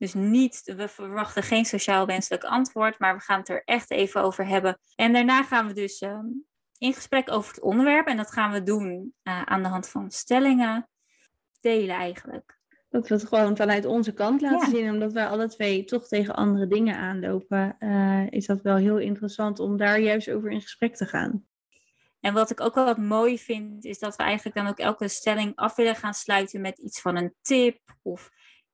Dus 0.00 0.14
niet, 0.14 0.72
we 0.76 0.88
verwachten 0.88 1.42
geen 1.42 1.64
sociaal 1.64 2.06
wenselijk 2.06 2.44
antwoord, 2.44 2.98
maar 2.98 3.16
we 3.16 3.22
gaan 3.22 3.38
het 3.38 3.48
er 3.48 3.62
echt 3.64 3.90
even 3.90 4.22
over 4.22 4.46
hebben. 4.46 4.78
En 4.94 5.12
daarna 5.12 5.42
gaan 5.42 5.66
we 5.66 5.72
dus 5.72 6.00
um, 6.00 6.46
in 6.78 6.94
gesprek 6.94 7.30
over 7.30 7.54
het 7.54 7.62
onderwerp. 7.62 8.06
En 8.06 8.16
dat 8.16 8.30
gaan 8.30 8.52
we 8.52 8.62
doen 8.62 9.14
uh, 9.22 9.42
aan 9.42 9.62
de 9.62 9.68
hand 9.68 9.88
van 9.88 10.10
stellingen 10.10 10.88
delen 11.60 11.96
eigenlijk. 11.96 12.58
Dat 12.88 13.08
we 13.08 13.14
het 13.14 13.26
gewoon 13.26 13.56
vanuit 13.56 13.84
onze 13.84 14.12
kant 14.12 14.40
laten 14.40 14.58
ja. 14.58 14.78
zien, 14.78 14.90
omdat 14.90 15.12
wij 15.12 15.26
alle 15.26 15.48
twee 15.48 15.84
toch 15.84 16.08
tegen 16.08 16.34
andere 16.34 16.66
dingen 16.66 16.96
aanlopen, 16.96 17.76
uh, 17.78 18.26
is 18.30 18.46
dat 18.46 18.62
wel 18.62 18.76
heel 18.76 18.98
interessant 18.98 19.58
om 19.58 19.76
daar 19.76 20.00
juist 20.00 20.30
over 20.30 20.50
in 20.50 20.60
gesprek 20.60 20.96
te 20.96 21.06
gaan. 21.06 21.46
En 22.20 22.34
wat 22.34 22.50
ik 22.50 22.60
ook 22.60 22.74
wel 22.74 22.84
wat 22.84 22.98
mooi 22.98 23.38
vind, 23.38 23.84
is 23.84 23.98
dat 23.98 24.16
we 24.16 24.22
eigenlijk 24.22 24.56
dan 24.56 24.66
ook 24.66 24.78
elke 24.78 25.08
stelling 25.08 25.56
af 25.56 25.76
willen 25.76 25.96
gaan 25.96 26.14
sluiten 26.14 26.60
met 26.60 26.78
iets 26.78 27.00
van 27.00 27.16
een 27.16 27.34
tip 27.40 27.78
of 28.02 28.30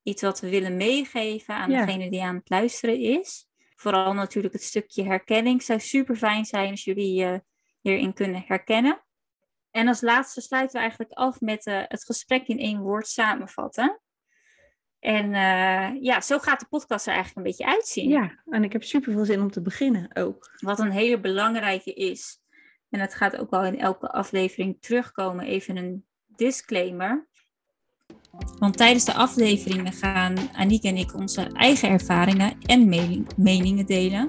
iets 0.06 0.22
wat 0.22 0.40
we 0.40 0.48
willen 0.48 0.76
meegeven 0.76 1.54
aan 1.54 1.70
ja. 1.70 1.84
degene 1.84 2.10
die 2.10 2.22
aan 2.22 2.34
het 2.34 2.50
luisteren 2.50 2.98
is. 2.98 3.48
Vooral 3.75 4.12
natuurlijk 4.12 4.54
het 4.54 4.62
stukje 4.62 5.04
herkenning. 5.04 5.56
Het 5.56 5.66
zou 5.66 5.80
super 5.80 6.16
fijn 6.16 6.44
zijn 6.44 6.70
als 6.70 6.84
jullie 6.84 7.25
uh, 7.25 7.38
hierin 7.80 8.12
kunnen 8.12 8.44
herkennen. 8.46 9.04
En 9.70 9.88
als 9.88 10.00
laatste 10.00 10.40
sluiten 10.40 10.75
we 10.75 10.80
eigenlijk 10.80 11.12
af 11.12 11.40
met 11.40 11.66
uh, 11.66 11.82
het 11.88 12.04
gesprek 12.04 12.46
in 12.46 12.58
één 12.58 12.80
woord 12.80 13.08
samenvatten. 13.08 14.00
En 14.98 15.26
uh, 15.26 16.02
ja, 16.02 16.20
zo 16.20 16.38
gaat 16.38 16.60
de 16.60 16.66
podcast 16.66 17.06
er 17.06 17.12
eigenlijk 17.12 17.46
een 17.46 17.52
beetje 17.52 17.75
uitzien. 17.75 18.08
Ja, 18.08 18.42
en 18.44 18.64
ik 18.64 18.72
heb 18.72 18.82
super 18.82 19.12
veel 19.12 19.25
zin 19.25 19.40
om 19.40 19.50
te 19.50 19.62
beginnen 19.62 20.16
ook. 20.16 20.50
Wat 20.56 20.78
een 20.78 20.90
hele 20.90 21.20
belangrijke 21.20 21.92
is, 21.92 22.38
en 22.90 23.00
het 23.00 23.14
gaat 23.14 23.36
ook 23.36 23.50
wel 23.50 23.64
in 23.64 23.78
elke 23.78 24.08
aflevering 24.08 24.76
terugkomen, 24.80 25.44
even 25.44 25.76
een 25.76 26.06
disclaimer. 26.26 27.28
Want 28.58 28.76
tijdens 28.76 29.04
de 29.04 29.14
afleveringen 29.14 29.92
gaan 29.92 30.34
Aniek 30.52 30.82
en 30.82 30.96
ik 30.96 31.14
onze 31.14 31.42
eigen 31.42 31.88
ervaringen 31.88 32.52
en 32.62 32.88
meningen 33.36 33.86
delen. 33.86 34.28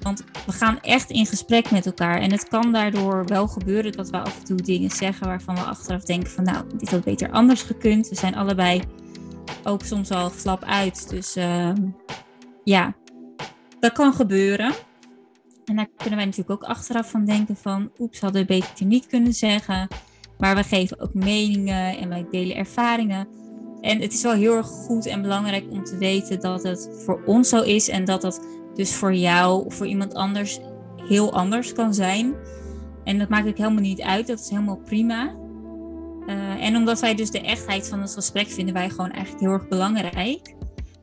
Want 0.00 0.24
we 0.46 0.52
gaan 0.52 0.80
echt 0.80 1.10
in 1.10 1.26
gesprek 1.26 1.70
met 1.70 1.86
elkaar. 1.86 2.20
En 2.20 2.32
het 2.32 2.48
kan 2.48 2.72
daardoor 2.72 3.26
wel 3.26 3.48
gebeuren 3.48 3.92
dat 3.92 4.10
we 4.10 4.20
af 4.20 4.38
en 4.38 4.44
toe 4.44 4.56
dingen 4.56 4.90
zeggen 4.90 5.26
waarvan 5.26 5.54
we 5.54 5.60
achteraf 5.60 6.02
denken 6.02 6.30
van 6.30 6.44
nou, 6.44 6.64
dit 6.76 6.90
had 6.90 7.04
beter 7.04 7.30
anders 7.30 7.62
gekund. 7.62 8.08
We 8.08 8.14
zijn 8.14 8.34
allebei 8.34 8.82
ook 9.64 9.82
soms 9.84 10.10
al 10.10 10.30
flap 10.30 10.64
uit. 10.64 11.08
Dus 11.10 11.36
uh, 11.36 11.72
ja, 12.64 12.94
dat 13.80 13.92
kan 13.92 14.12
gebeuren. 14.12 14.72
En 15.64 15.76
daar 15.76 15.88
kunnen 15.96 16.16
wij 16.16 16.24
natuurlijk 16.24 16.62
ook 16.62 16.68
achteraf 16.68 17.10
van 17.10 17.24
denken 17.24 17.56
van, 17.56 17.90
oeps, 17.98 18.20
hadden 18.20 18.40
we 18.40 18.46
beter 18.46 18.86
niet 18.86 19.06
kunnen 19.06 19.32
zeggen. 19.32 19.88
Maar 20.38 20.56
we 20.56 20.62
geven 20.62 21.00
ook 21.00 21.14
meningen 21.14 21.98
en 21.98 22.08
wij 22.08 22.26
delen 22.30 22.56
ervaringen. 22.56 23.28
En 23.80 24.00
het 24.00 24.12
is 24.12 24.22
wel 24.22 24.32
heel 24.32 24.56
erg 24.56 24.66
goed 24.66 25.06
en 25.06 25.22
belangrijk 25.22 25.64
om 25.70 25.84
te 25.84 25.98
weten 25.98 26.40
dat 26.40 26.62
het 26.62 26.88
voor 27.04 27.22
ons 27.26 27.48
zo 27.48 27.62
is 27.62 27.88
en 27.88 28.04
dat 28.04 28.20
dat 28.20 28.46
dus 28.74 28.94
voor 28.94 29.14
jou 29.14 29.64
of 29.64 29.74
voor 29.74 29.86
iemand 29.86 30.14
anders 30.14 30.60
heel 30.96 31.32
anders 31.32 31.72
kan 31.72 31.94
zijn. 31.94 32.34
En 33.04 33.18
dat 33.18 33.28
maakt 33.28 33.48
ook 33.48 33.56
helemaal 33.56 33.82
niet 33.82 34.00
uit, 34.00 34.26
dat 34.26 34.40
is 34.40 34.50
helemaal 34.50 34.80
prima. 34.84 35.34
Uh, 36.26 36.64
en 36.64 36.76
omdat 36.76 37.00
wij 37.00 37.14
dus 37.14 37.30
de 37.30 37.40
echtheid 37.40 37.88
van 37.88 38.00
het 38.00 38.14
gesprek 38.14 38.48
vinden 38.48 38.74
wij 38.74 38.90
gewoon 38.90 39.10
eigenlijk 39.10 39.44
heel 39.44 39.52
erg 39.52 39.68
belangrijk. 39.68 40.54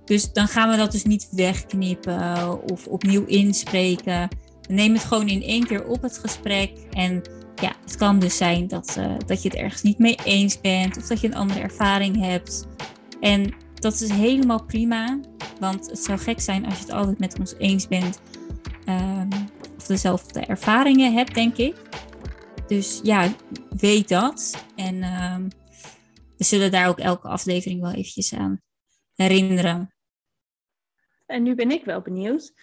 Dus 0.06 0.34
dan 0.34 0.48
gaan 0.48 0.70
we 0.70 0.78
dat 0.78 0.92
dus 0.92 1.04
niet 1.04 1.28
wegknippen 1.32 2.72
of 2.72 2.88
opnieuw 2.88 3.26
inspreken. 3.26 4.28
We 4.62 4.74
nemen 4.74 4.98
het 4.98 5.08
gewoon 5.08 5.28
in 5.28 5.42
één 5.42 5.66
keer 5.66 5.86
op 5.86 6.02
het 6.02 6.18
gesprek. 6.18 6.72
En 6.92 7.22
ja, 7.62 7.74
het 7.84 7.96
kan 7.96 8.20
dus 8.20 8.38
zijn 8.38 8.68
dat, 8.68 8.96
uh, 9.00 9.16
dat 9.26 9.42
je 9.42 9.50
het 9.50 9.58
ergens 9.58 9.82
niet 9.82 9.98
mee 9.98 10.18
eens 10.24 10.62
bent 10.62 10.98
of 10.98 11.08
dat 11.08 11.22
je 11.22 11.28
een 11.28 11.36
andere 11.36 11.60
ervaring 11.60 12.22
hebt. 12.22 12.68
En 13.20 13.54
dat 13.74 13.94
is 13.94 14.10
helemaal 14.10 14.66
prima, 14.66 15.20
want 15.60 15.90
het 15.90 16.00
zou 16.00 16.20
gek 16.20 16.40
zijn 16.40 16.66
als 16.66 16.74
je 16.74 16.82
het 16.82 16.92
altijd 16.92 17.20
met 17.20 17.40
ons 17.40 17.56
eens 17.58 17.88
bent 17.88 18.22
um, 18.86 19.30
of 19.78 19.86
dezelfde 19.86 20.40
ervaringen 20.40 21.14
hebt, 21.14 21.34
denk 21.34 21.58
ik. 21.58 21.76
Dus 22.68 23.00
ja, 23.04 23.34
weet 23.70 24.10
dat. 24.10 24.66
En 24.76 25.04
um, 25.04 25.48
we 26.38 26.44
zullen 26.44 26.72
daar 26.72 26.88
ook 26.88 27.00
elke 27.00 27.28
aflevering 27.28 27.82
wel 27.82 27.92
eventjes 27.92 28.34
aan 28.34 28.62
herinneren. 29.16 29.94
En 31.26 31.44
nu 31.44 31.56
ben 31.56 31.72
ik 31.72 31.86
wel 31.86 32.02
benieuwd. 32.02 32.54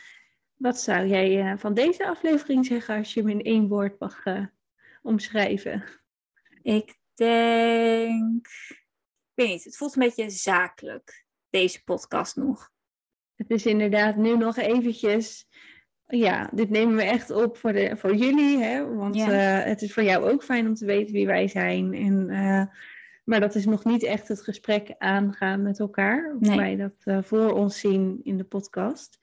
Wat 0.57 0.81
zou 0.81 1.07
jij 1.07 1.53
uh, 1.53 1.59
van 1.59 1.75
deze 1.75 2.07
aflevering 2.07 2.67
zeggen 2.67 2.97
als 2.97 3.15
je 3.15 3.21
hem 3.21 3.29
in 3.29 3.43
één 3.43 3.69
woord 3.69 4.01
mag 4.01 4.27
uh, 4.27 4.47
omschrijven? 5.07 5.85
Ik 6.63 6.97
denk. 7.15 8.47
Ik 8.47 9.45
weet 9.45 9.49
niet, 9.49 9.65
het 9.65 9.77
voelt 9.77 9.97
een 9.97 10.03
beetje 10.03 10.31
zakelijk, 10.31 11.25
deze 11.51 11.85
podcast 11.85 12.37
nog. 12.37 12.71
Het 13.35 13.51
is 13.51 13.67
inderdaad 13.67 14.17
nu 14.17 14.37
nog 14.37 14.57
eventjes. 14.57 15.49
Ja, 16.07 16.51
dit 16.53 16.71
nemen 16.71 16.97
we 16.97 17.03
echt 17.03 17.31
op 17.31 17.57
voor, 17.57 17.73
de, 17.73 17.97
voor 17.97 18.15
jullie. 18.15 18.59
Hè? 18.59 18.95
Want 18.95 19.15
ja. 19.15 19.61
uh, 19.61 19.65
het 19.65 19.83
is 19.83 19.93
voor 19.93 20.03
jou 20.03 20.31
ook 20.31 20.45
fijn 20.45 20.67
om 20.67 20.75
te 20.75 20.87
weten 20.87 21.13
wie 21.13 21.27
wij 21.27 21.49
zijn. 21.49 21.95
En, 21.95 22.29
uh, 22.31 22.63
maar 23.25 23.41
dat 23.41 23.55
is 23.55 23.67
nog 23.67 23.85
niet 23.85 24.03
echt 24.03 24.29
het 24.29 24.43
gesprek 24.43 24.95
aangaan 24.99 25.63
met 25.63 25.79
elkaar. 25.79 26.31
Hoe 26.31 26.49
nee. 26.49 26.57
wij 26.57 26.77
dat 26.77 26.95
uh, 27.05 27.23
voor 27.23 27.53
ons 27.53 27.81
zien 27.81 28.21
in 28.23 28.37
de 28.37 28.45
podcast. 28.45 29.19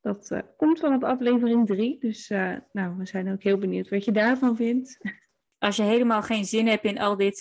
Dat 0.00 0.42
komt 0.56 0.80
vanaf 0.80 1.02
aflevering 1.02 1.66
3. 1.66 1.98
Dus 2.00 2.28
nou, 2.72 2.96
we 2.96 3.06
zijn 3.06 3.32
ook 3.32 3.42
heel 3.42 3.58
benieuwd 3.58 3.88
wat 3.88 4.04
je 4.04 4.12
daarvan 4.12 4.56
vindt. 4.56 4.98
Als 5.58 5.76
je 5.76 5.82
helemaal 5.82 6.22
geen 6.22 6.44
zin 6.44 6.66
hebt 6.66 6.84
in 6.84 6.98
al 6.98 7.16
dit 7.16 7.38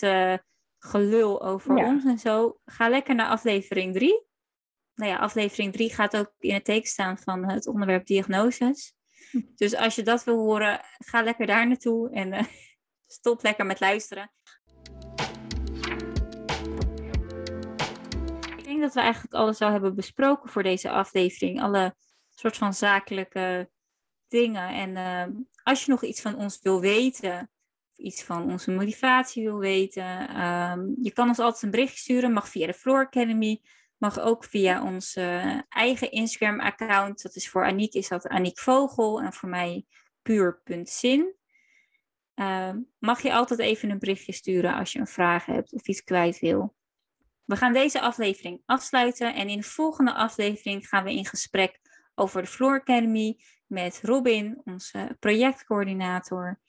gelul 0.80 1.44
over 1.44 1.78
ja. 1.78 1.86
ons 1.86 2.06
en 2.06 2.20
zo, 2.20 2.60
ga 2.66 2.90
lekker 2.90 3.16
naar 3.16 3.30
aflevering 3.30 3.94
3 3.94 4.28
nou 4.98 5.12
ja, 5.12 5.18
aflevering 5.18 5.74
3 5.74 5.94
gaat 5.94 6.18
ook 6.18 6.34
in 6.40 6.54
het 6.54 6.66
teken 6.66 6.90
staan 6.90 7.18
van 7.18 7.50
het 7.50 7.68
onderwerp 7.68 8.06
diagnoses. 8.06 8.94
Hm. 9.32 9.42
Dus 9.56 9.76
als 9.76 9.96
je 9.96 10.04
dat 10.04 10.24
wil 10.24 10.38
horen, 10.38 10.80
ga 10.98 11.22
lekker 11.22 11.46
daar 11.46 11.68
naartoe 11.68 12.10
en 12.10 12.34
uh, 12.34 12.44
stop 13.18 13.44
lekker 13.44 13.66
met 13.66 13.80
luisteren. 13.80 14.32
Ik 18.58 18.64
denk 18.64 18.82
dat 18.82 18.94
we 18.94 19.00
eigenlijk 19.00 19.34
alles 19.34 19.62
al 19.62 19.72
hebben 19.72 19.96
besproken 19.96 20.50
voor 20.50 20.64
deze 20.64 20.90
aflevering. 20.90 21.62
Alle 21.62 21.96
soort 22.30 22.58
van 22.58 22.74
zakelijke 22.74 23.70
dingen. 24.28 24.70
En 24.70 24.90
uh, 24.90 25.40
als 25.64 25.86
je 25.86 25.92
nog 25.92 26.04
iets 26.04 26.22
van 26.22 26.36
ons 26.36 26.60
wil 26.62 26.80
weten, 26.80 27.52
iets 27.98 28.24
van 28.24 28.52
onze 28.52 28.72
motivatie 28.72 29.44
wil 29.44 29.58
weten, 29.58 30.42
um, 30.46 30.96
je 31.02 31.12
kan 31.14 31.28
ons 31.28 31.40
altijd 31.40 31.64
een 31.64 31.72
berichtje 31.72 32.00
sturen. 32.00 32.34
Mag 32.34 32.50
via 32.50 32.68
de 32.68 32.74
Floor 32.74 33.06
Academy 33.06 33.62
Mag 33.98 34.20
ook 34.20 34.44
via 34.44 34.84
ons 34.84 35.16
uh, 35.16 35.60
eigen 35.70 36.12
Instagram-account. 36.12 37.22
Dat 37.22 37.36
is 37.36 37.50
voor 37.50 37.66
Aniek 37.66 37.94
is 37.94 38.08
dat 38.08 38.28
Aniek 38.28 38.60
Vogel 38.60 39.22
en 39.22 39.34
voor 39.34 39.50
mij 39.50 39.86
puur.zin. 40.22 41.36
Uh, 42.36 42.74
mag 43.00 43.22
je 43.22 43.34
altijd 43.34 43.60
even 43.60 43.90
een 43.90 44.00
berichtje 44.00 44.32
sturen 44.32 44.74
als 44.74 44.92
je 44.92 45.00
een 45.00 45.08
vraag 45.08 45.46
hebt 45.46 45.74
of 45.74 45.88
iets 45.88 46.04
kwijt 46.04 46.40
wil. 46.40 46.76
We 47.46 47.56
gaan 47.56 47.74
deze 47.74 48.02
aflevering 48.02 48.62
afsluiten 48.66 49.36
en 49.36 49.50
in 49.50 49.58
de 49.58 49.64
volgende 49.64 50.14
aflevering 50.14 50.88
gaan 50.88 51.04
we 51.04 51.14
in 51.14 51.26
gesprek 51.26 51.80
over 52.16 52.42
de 52.42 52.48
Floor 52.48 52.80
Academy 52.80 53.38
met 53.68 54.00
Robin, 54.04 54.62
onze 54.64 55.16
projectcoördinator. 55.20 56.60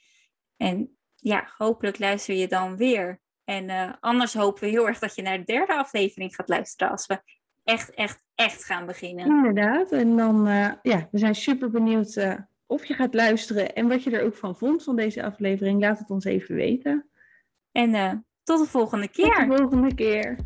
En 0.57 0.98
ja, 1.21 1.49
hopelijk 1.57 1.99
luister 1.99 2.35
je 2.35 2.49
dan 2.49 2.77
weer 2.77 3.21
en 3.45 3.65
uh, 3.65 3.93
anders 4.01 4.35
hopen 4.35 4.63
we 4.63 4.69
heel 4.69 4.87
erg 4.87 4.99
dat 4.99 5.15
je 5.15 5.23
naar 5.23 5.39
de 5.39 5.45
derde 5.45 5.77
aflevering 5.77 6.35
gaat 6.35 6.49
luisteren 6.49 6.93
als 6.93 7.07
we 7.07 7.21
echt, 7.65 7.91
echt, 7.91 8.25
echt 8.35 8.65
gaan 8.65 8.87
beginnen. 8.87 9.27
Inderdaad. 9.27 9.93
En 9.93 10.17
dan, 10.17 10.49
uh, 10.49 10.71
ja, 10.83 11.09
we 11.11 11.19
zijn 11.19 11.35
super 11.35 11.71
benieuwd 11.71 12.17
uh, 12.17 12.35
of 12.67 12.85
je 12.85 12.95
gaat 12.95 13.15
luisteren 13.15 13.75
en 13.75 13.89
wat 13.89 14.03
je 14.03 14.11
er 14.11 14.25
ook 14.25 14.37
van 14.37 14.57
vond 14.57 14.85
van 14.85 14.97
deze 14.97 15.23
aflevering. 15.23 15.81
Laat 15.81 15.99
het 15.99 16.11
ons 16.11 16.25
even 16.25 16.55
weten. 16.55 17.09
En 17.73 18.25
tot 18.45 18.59
de 18.59 18.71
volgende 18.71 19.09
keer. 19.09 19.35
Tot 19.35 19.51
de 19.51 19.57
volgende 19.57 19.95
keer. 19.95 20.37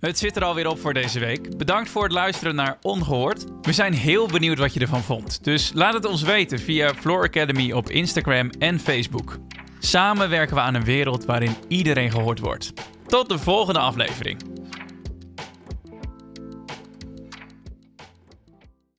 Het 0.00 0.18
zit 0.18 0.36
er 0.36 0.44
alweer 0.44 0.66
op 0.66 0.80
voor 0.80 0.94
deze 0.94 1.18
week. 1.18 1.56
Bedankt 1.56 1.90
voor 1.90 2.02
het 2.02 2.12
luisteren 2.12 2.54
naar 2.54 2.78
Ongehoord. 2.82 3.44
We 3.62 3.72
zijn 3.72 3.92
heel 3.92 4.26
benieuwd 4.26 4.58
wat 4.58 4.74
je 4.74 4.80
ervan 4.80 5.02
vond. 5.02 5.44
Dus 5.44 5.70
laat 5.74 5.94
het 5.94 6.04
ons 6.04 6.22
weten 6.22 6.58
via 6.58 6.94
Floor 6.94 7.22
Academy 7.24 7.72
op 7.72 7.90
Instagram 7.90 8.50
en 8.58 8.78
Facebook. 8.78 9.38
Samen 9.78 10.30
werken 10.30 10.54
we 10.54 10.60
aan 10.60 10.74
een 10.74 10.84
wereld 10.84 11.24
waarin 11.24 11.54
iedereen 11.68 12.10
gehoord 12.10 12.38
wordt. 12.38 12.72
Tot 13.06 13.28
de 13.28 13.38
volgende 13.38 13.78
aflevering. 13.78 14.59